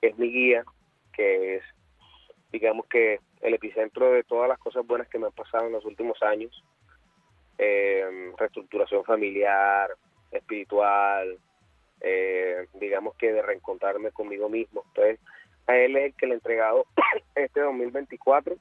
[0.00, 0.64] que es mi guía,
[1.12, 1.62] que es,
[2.58, 5.84] digamos que el epicentro de todas las cosas buenas que me han pasado en los
[5.84, 6.64] últimos años.
[7.58, 9.90] Eh, reestructuración familiar,
[10.30, 11.38] espiritual,
[12.00, 14.84] eh, digamos que de reencontrarme conmigo mismo.
[14.88, 15.20] Entonces,
[15.66, 16.86] a él es el que le he entregado
[17.34, 18.56] este 2024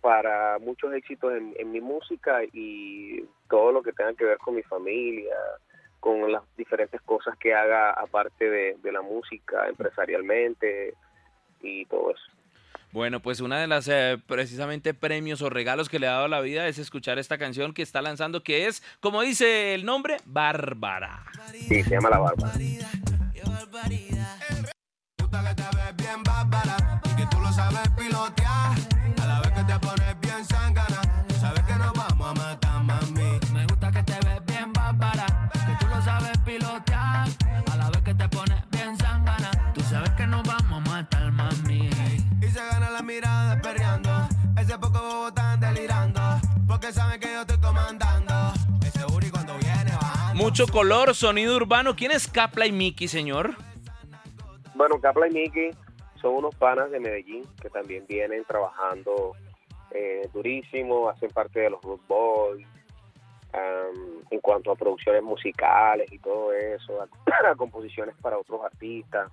[0.00, 4.62] para muchos éxitos en, mi música y todo lo que tenga que ver con mi
[4.62, 5.36] familia,
[6.00, 10.94] con las diferentes cosas que haga aparte de la música, empresarialmente
[11.60, 12.37] y todo eso.
[12.92, 16.40] Bueno, pues una de las eh, precisamente premios o regalos que le ha dado la
[16.40, 21.24] vida es escuchar esta canción que está lanzando, que es, como dice el nombre, Bárbara.
[21.52, 22.54] Sí, se llama La Bárbara.
[46.78, 48.34] Porque saben que yo estoy comandando.
[48.86, 50.34] Ese Uri cuando viene bajando.
[50.42, 51.96] Mucho color, sonido urbano.
[51.96, 53.56] ¿Quién es Capla y Miki, señor?
[54.74, 55.70] Bueno, Capla y Miki
[56.20, 59.34] son unos panas de Medellín que también vienen trabajando
[59.90, 62.66] eh, durísimo, hacen parte de los Root Boys,
[63.52, 69.32] am, en cuanto a producciones musicales y todo eso, a, a composiciones para otros artistas.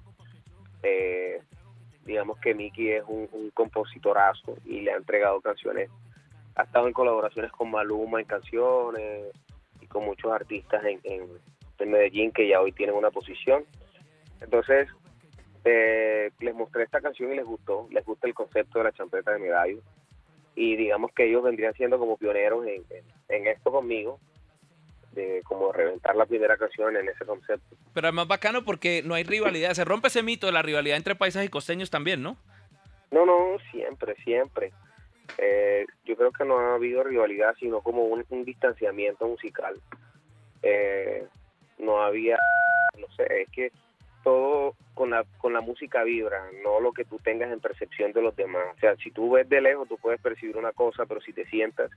[0.81, 1.41] Eh,
[2.05, 5.91] digamos que Miki es un, un compositorazo y le ha entregado canciones,
[6.55, 9.31] ha estado en colaboraciones con Maluma en canciones
[9.81, 11.27] y con muchos artistas en, en,
[11.79, 13.65] en Medellín que ya hoy tienen una posición.
[14.41, 14.87] Entonces,
[15.65, 19.31] eh, les mostré esta canción y les gustó, les gusta el concepto de la champeta
[19.31, 19.81] de medallo
[20.55, 24.19] y digamos que ellos vendrían siendo como pioneros en, esto conmigo,
[25.11, 27.75] de como reventar la primera canción en ese concepto.
[27.93, 29.73] Pero es más bacano porque no hay rivalidad.
[29.73, 32.37] Se rompe ese mito de la rivalidad entre paisas y costeños también, ¿no?
[33.11, 34.71] No, no, siempre, siempre.
[35.37, 39.75] Eh, yo creo que no ha habido rivalidad, sino como un, distanciamiento musical.
[40.61, 41.25] Eh,
[41.79, 42.37] no había,
[42.97, 43.71] no sé, es que
[44.23, 48.21] todo con la, con la música vibra, no lo que tú tengas en percepción de
[48.21, 48.65] los demás.
[48.75, 51.45] O sea, si tú ves de lejos, tú puedes percibir una cosa, pero si te
[51.45, 51.91] sientas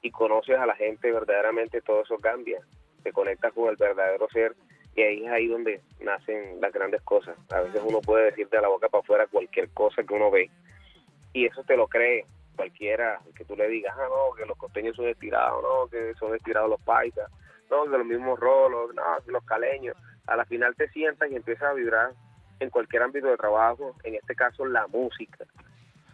[0.00, 2.60] y conoces a la gente, verdaderamente todo eso cambia.
[3.02, 4.54] Te conectas con el verdadero ser
[4.94, 7.36] y ahí es ahí donde nacen las grandes cosas.
[7.50, 10.50] A veces uno puede decir de la boca para afuera cualquier cosa que uno ve
[11.32, 12.26] y eso te lo cree
[12.56, 16.34] cualquiera que tú le digas, ah, no, que los costeños son estirados, no, que son
[16.34, 17.30] estirados los paisas,
[17.70, 19.96] no, que los mismos rolos, no, los caleños.
[20.26, 22.12] A la final te sientas y empiezas a vibrar
[22.60, 25.44] en cualquier ámbito de trabajo, en este caso la música.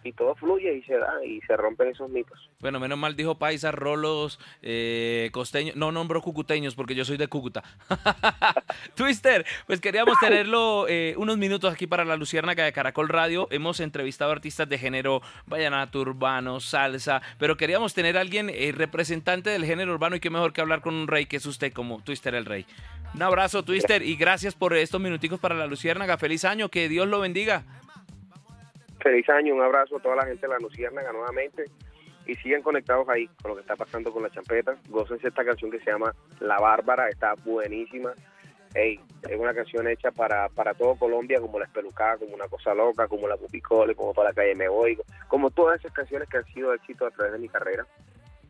[0.05, 2.39] Y todo fluye y se da y se rompen esos mitos.
[2.61, 5.77] Bueno, menos mal dijo paisas, rolos, eh, costeños.
[5.77, 7.63] No nombro cucuteños porque yo soy de Cúcuta.
[8.95, 13.49] Twister, pues queríamos tenerlo eh, unos minutos aquí para la Luciérnaga de Caracol Radio.
[13.51, 19.51] Hemos entrevistado artistas de género vallenato, urbano, salsa, pero queríamos tener a alguien eh, representante
[19.51, 22.03] del género urbano y qué mejor que hablar con un rey que es usted como
[22.03, 22.67] Twister el Rey.
[23.15, 26.19] Un abrazo, Twister, y gracias por estos minuticos para la Luciérnaga.
[26.19, 27.65] Feliz año, que Dios lo bendiga.
[29.01, 31.65] Feliz año, un abrazo a toda la gente de la Luciérnaga nuevamente
[32.27, 34.77] y siguen conectados ahí con lo que está pasando con la champeta.
[34.89, 38.13] Gócense esta canción que se llama La Bárbara, está buenísima.
[38.75, 42.75] Ey, es una canción hecha para, para todo Colombia, como La Espelucada, como Una Cosa
[42.75, 46.37] Loca, como La Pupicole, como Para la Calle Me Voy, como todas esas canciones que
[46.37, 47.87] han sido éxitos a través de mi carrera.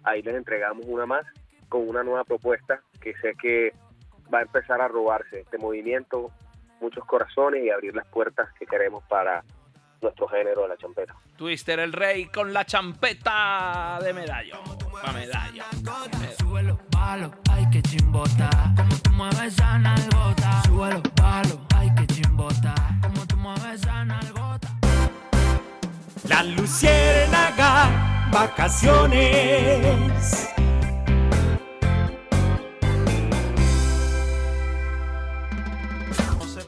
[0.03, 1.24] Ahí les entregamos una más
[1.68, 3.72] con una nueva propuesta que sé que
[4.32, 6.32] va a empezar a robarse este movimiento,
[6.80, 9.44] muchos corazones y abrir las puertas que queremos para
[10.01, 11.14] nuestro género de la champeta.
[11.36, 14.57] Twister el Rey con la champeta de medallo.
[15.03, 15.64] Pa' medallo.
[16.38, 18.51] Sube los palos, ay que chimbota.
[18.76, 20.62] Como tú mueves esa nalgota.
[20.64, 22.74] Sube los palos, ay que chimbota.
[23.03, 24.68] Como tú mueves esa nalgota.
[26.24, 30.49] La Luciérnaga, vacaciones.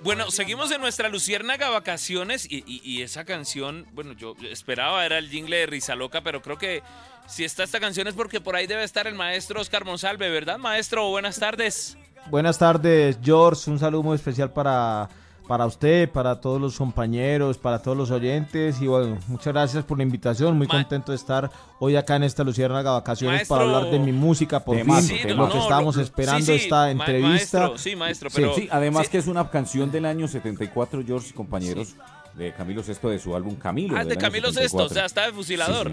[0.03, 5.59] Bueno, seguimos en nuestra Luciérnaga Vacaciones y, esa canción, bueno, yo esperaba era el jingle
[5.59, 6.83] de Risa Loca, pero creo que
[7.27, 10.59] si está esta canción es porque por ahí debe estar el maestro Oscar Monsalve, ¿verdad,
[10.59, 11.09] maestro?
[11.11, 11.99] Buenas tardes.
[12.31, 13.71] Buenas tardes, George.
[13.71, 15.11] Un saludo muy especial para,
[15.49, 18.81] para usted, para todos los compañeros, para todos los oyentes.
[18.81, 20.57] Y bueno, muchas gracias por la invitación.
[20.57, 23.79] Muy contento de estar hoy acá en esta Luciérnaga Vacaciones para Maestro.
[23.79, 24.85] hablar de mi música, por fin.
[24.87, 25.13] temazo.
[25.37, 27.59] lo que estábamos No, lo- esperando sí, sí, esta ma- entrevista.
[27.61, 31.33] maestro, sí, maestro, pero- Sí, además que es una canción del año 74, George y
[31.33, 31.95] compañeros,
[32.35, 33.97] de Camilo Sesto de su álbum Camilo.
[33.97, 34.87] Ah, de Camilo Sesto, 74.
[34.87, 35.93] o sea, está de fusilador.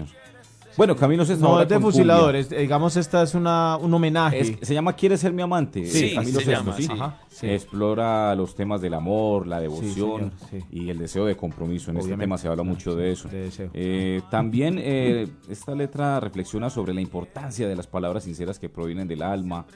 [0.78, 1.90] Bueno, Camilo Sesto No, es de cumbia.
[1.90, 2.48] fusiladores.
[2.50, 4.38] digamos, esta es una, un homenaje.
[4.40, 5.84] Es- se llama ¿Quieres ser mi amante?
[5.84, 6.82] Sí, de Camilo se Sesto, llama, sí.
[6.84, 6.88] sí.
[6.92, 7.46] Ajá, sí.
[7.50, 11.90] Explora los temas del amor, la devoción señor, y el deseo de compromiso.
[11.90, 13.28] En este tema se habla mucho de eso.
[13.28, 13.70] de deseo.
[13.74, 19.08] Eh, también eh, esta letra reflexiona sobre la importancia de las palabras sinceras que provienen
[19.08, 19.66] del alma.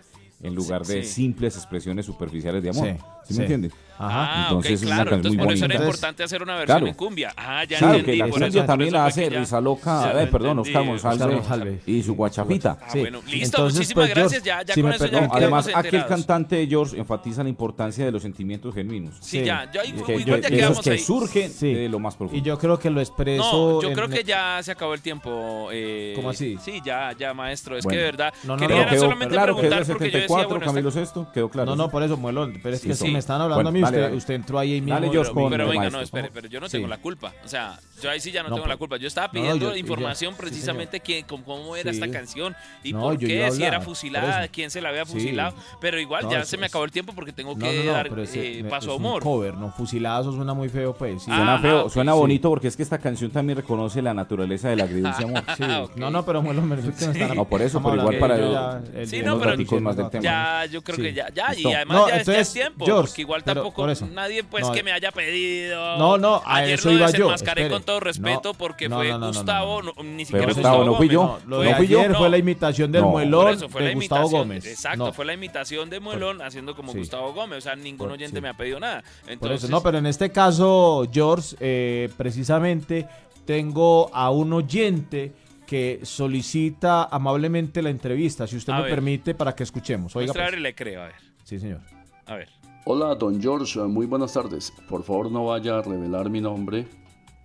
[0.45, 2.87] en lugar de simples expresiones superficiales de amor.
[2.89, 2.93] Sí,
[3.29, 3.35] ¿Sí, sí.
[3.39, 3.73] me entiendes?
[3.99, 5.11] Ah, Entonces ok, es una claro.
[5.11, 5.75] canción Entonces muy por eso bonita.
[5.77, 7.33] era importante hacer una versión en cumbia.
[7.37, 8.13] Ah, ya claro, entendí.
[8.13, 10.59] que la por cumbia eso- también la hace que ya- Risa Loca, ya eh, perdón.
[10.61, 11.83] Oscar González, Oscar González.
[11.87, 12.79] y su guachafita.
[12.83, 14.43] Ah, bueno, listo, Entonces, muchísimas pues, gracias.
[14.43, 16.99] George, Ya, ya si con me eso ya perdonan, No, además, aquí el cantante George
[16.99, 19.15] enfatiza la importancia de los sentimientos genuinos.
[19.21, 20.99] Sí, ya, ya, Y igual que, ya que quedamos esos que ahí.
[20.99, 21.73] surgen Sí.
[21.75, 22.39] de lo más profundo.
[22.39, 23.81] Y yo creo que lo expreso.
[23.81, 25.69] No, yo creo que ya se acabó el tiempo.
[25.73, 26.57] eh, ¿Cómo así?
[26.63, 27.77] Sí, ya, ya, maestro.
[27.77, 28.33] Es que de verdad.
[28.45, 30.49] No, no, quería no, era quedó solamente claro que preguntar de porque yo decía, 74,
[30.49, 31.71] bueno, Camilo Sesto, quedó claro.
[31.71, 32.59] No, no, por eso, Muelón.
[32.63, 33.07] Pero es que Sí.
[33.07, 34.17] si me están hablando a mí, usted, dale.
[34.17, 34.95] usted entró ahí mismo.
[34.95, 35.99] Dale, pero- con Pero el venga, maestro.
[35.99, 36.73] no, espere, pero yo no Sí.
[36.73, 37.33] tengo la culpa.
[37.45, 38.97] O sea, yo ahí sí ya no, No, tengo la culpa.
[38.97, 41.99] Yo estaba no, pidiendo yo- información yo- sí, precisamente quién, cómo, cómo era Sí.
[42.01, 45.13] esta canción y No, por yo qué, si era fusilada, quién se la había Sí.
[45.13, 45.55] fusilado.
[45.81, 48.93] Pero igual No, ya se me acabó el tiempo porque tengo que dar eh, paso
[48.93, 49.23] a humor.
[49.23, 49.71] cover, ¿no?
[49.73, 51.23] Fusilazo suena muy feo, pues.
[51.23, 51.27] sí.
[51.31, 52.19] Suena Ah, feo, suena sí.
[52.19, 55.43] bonito porque es que esta canción también reconoce la naturaleza de la agridulce amor.
[55.57, 55.63] Sí.
[55.83, 55.97] ok.
[55.97, 59.07] No, no, pero me refiero que me están No, por eso, pero igual para el-
[59.07, 60.23] Sí, no, los pero más del tema.
[60.23, 61.03] Ya, yo creo Sí.
[61.03, 64.07] que ya, ya, y además ya, es tiempo, porque igual tampoco por eso.
[64.07, 64.73] nadie pues No.
[64.73, 65.99] que me haya pedido.
[65.99, 67.75] No, no, a ayer eso lo iba yo, desenmascaré espere.
[67.75, 70.41] con todo respeto No, porque no, fue no, no, no, Gustavo, no, no, ni Fue
[70.41, 71.23] siquiera Gustavo, no fui yo.
[71.23, 71.99] No, lo No de fui yo.
[72.01, 72.19] ayer No.
[72.19, 74.67] fue la imitación del muelón eso fue de la Gustavo Gómez.
[74.67, 76.99] Exacto, No, fue la imitación de Muelón haciendo como Sí.
[76.99, 77.59] Gustavo Gómez.
[77.59, 78.43] O sea, ningún Por- oyente sí.
[78.43, 79.03] me ha pedido nada.
[79.23, 83.07] por Entonces, eso, no, pero en este caso, George, eh, precisamente
[83.45, 85.33] tengo a un oyente
[85.67, 88.91] que solicita amablemente la entrevista, si usted A me ver.
[88.91, 90.15] permite, para que escuchemos.
[90.17, 90.53] Oiga, pues.
[90.53, 91.15] y le creo, a ver.
[91.45, 91.81] Sí, señor.
[92.27, 92.49] A ver.
[92.85, 94.73] Hola, don George, muy buenas tardes.
[94.89, 96.89] Por favor, no vaya a revelar mi nombre.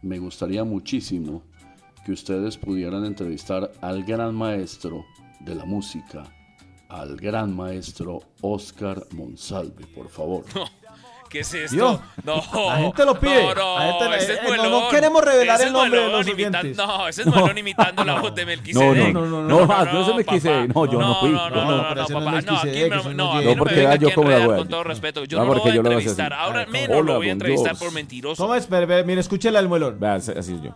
[0.02, 1.44] Me gustaría muchísimo
[2.04, 5.06] que ustedes pudieran entrevistar al gran maestro
[5.42, 6.24] de la música,
[6.90, 10.44] al gran maestro Oscar Monsalve, por favor.
[11.30, 11.76] ¿Qué es esto?
[11.76, 12.02] ¿Vio?
[12.24, 12.44] No.
[12.70, 13.44] La gente lo pide.
[13.44, 16.06] No, no, La gente ese es eh, no, no queremos revelar Ese el nombre de
[16.08, 16.78] Muelón los oyentes.
[16.78, 17.34] No, ese es No.
[17.36, 19.14] Muelón imitando la voz de Melquisedec.
[19.14, 21.30] No, no, no, no, no, yo se me quise- no, yo no fui.
[21.32, 22.20] No, no, no, no, no, no papá.
[22.20, 24.42] No, aquí Melquisedec, no, no, a mí No, no porque me yo cómo la enredar
[24.52, 25.24] hago con todo respeto.
[25.26, 26.34] Yo No, no lo voy a entrevistar.
[26.34, 27.80] Ahora menos lo voy a entrevistar Dios.
[27.84, 28.42] por mentiroso.
[28.44, 28.64] ¿Cómo es?
[28.64, 30.04] Espere, espere, mire, escúchela al muelón.
[30.04, 30.72] Así es yo.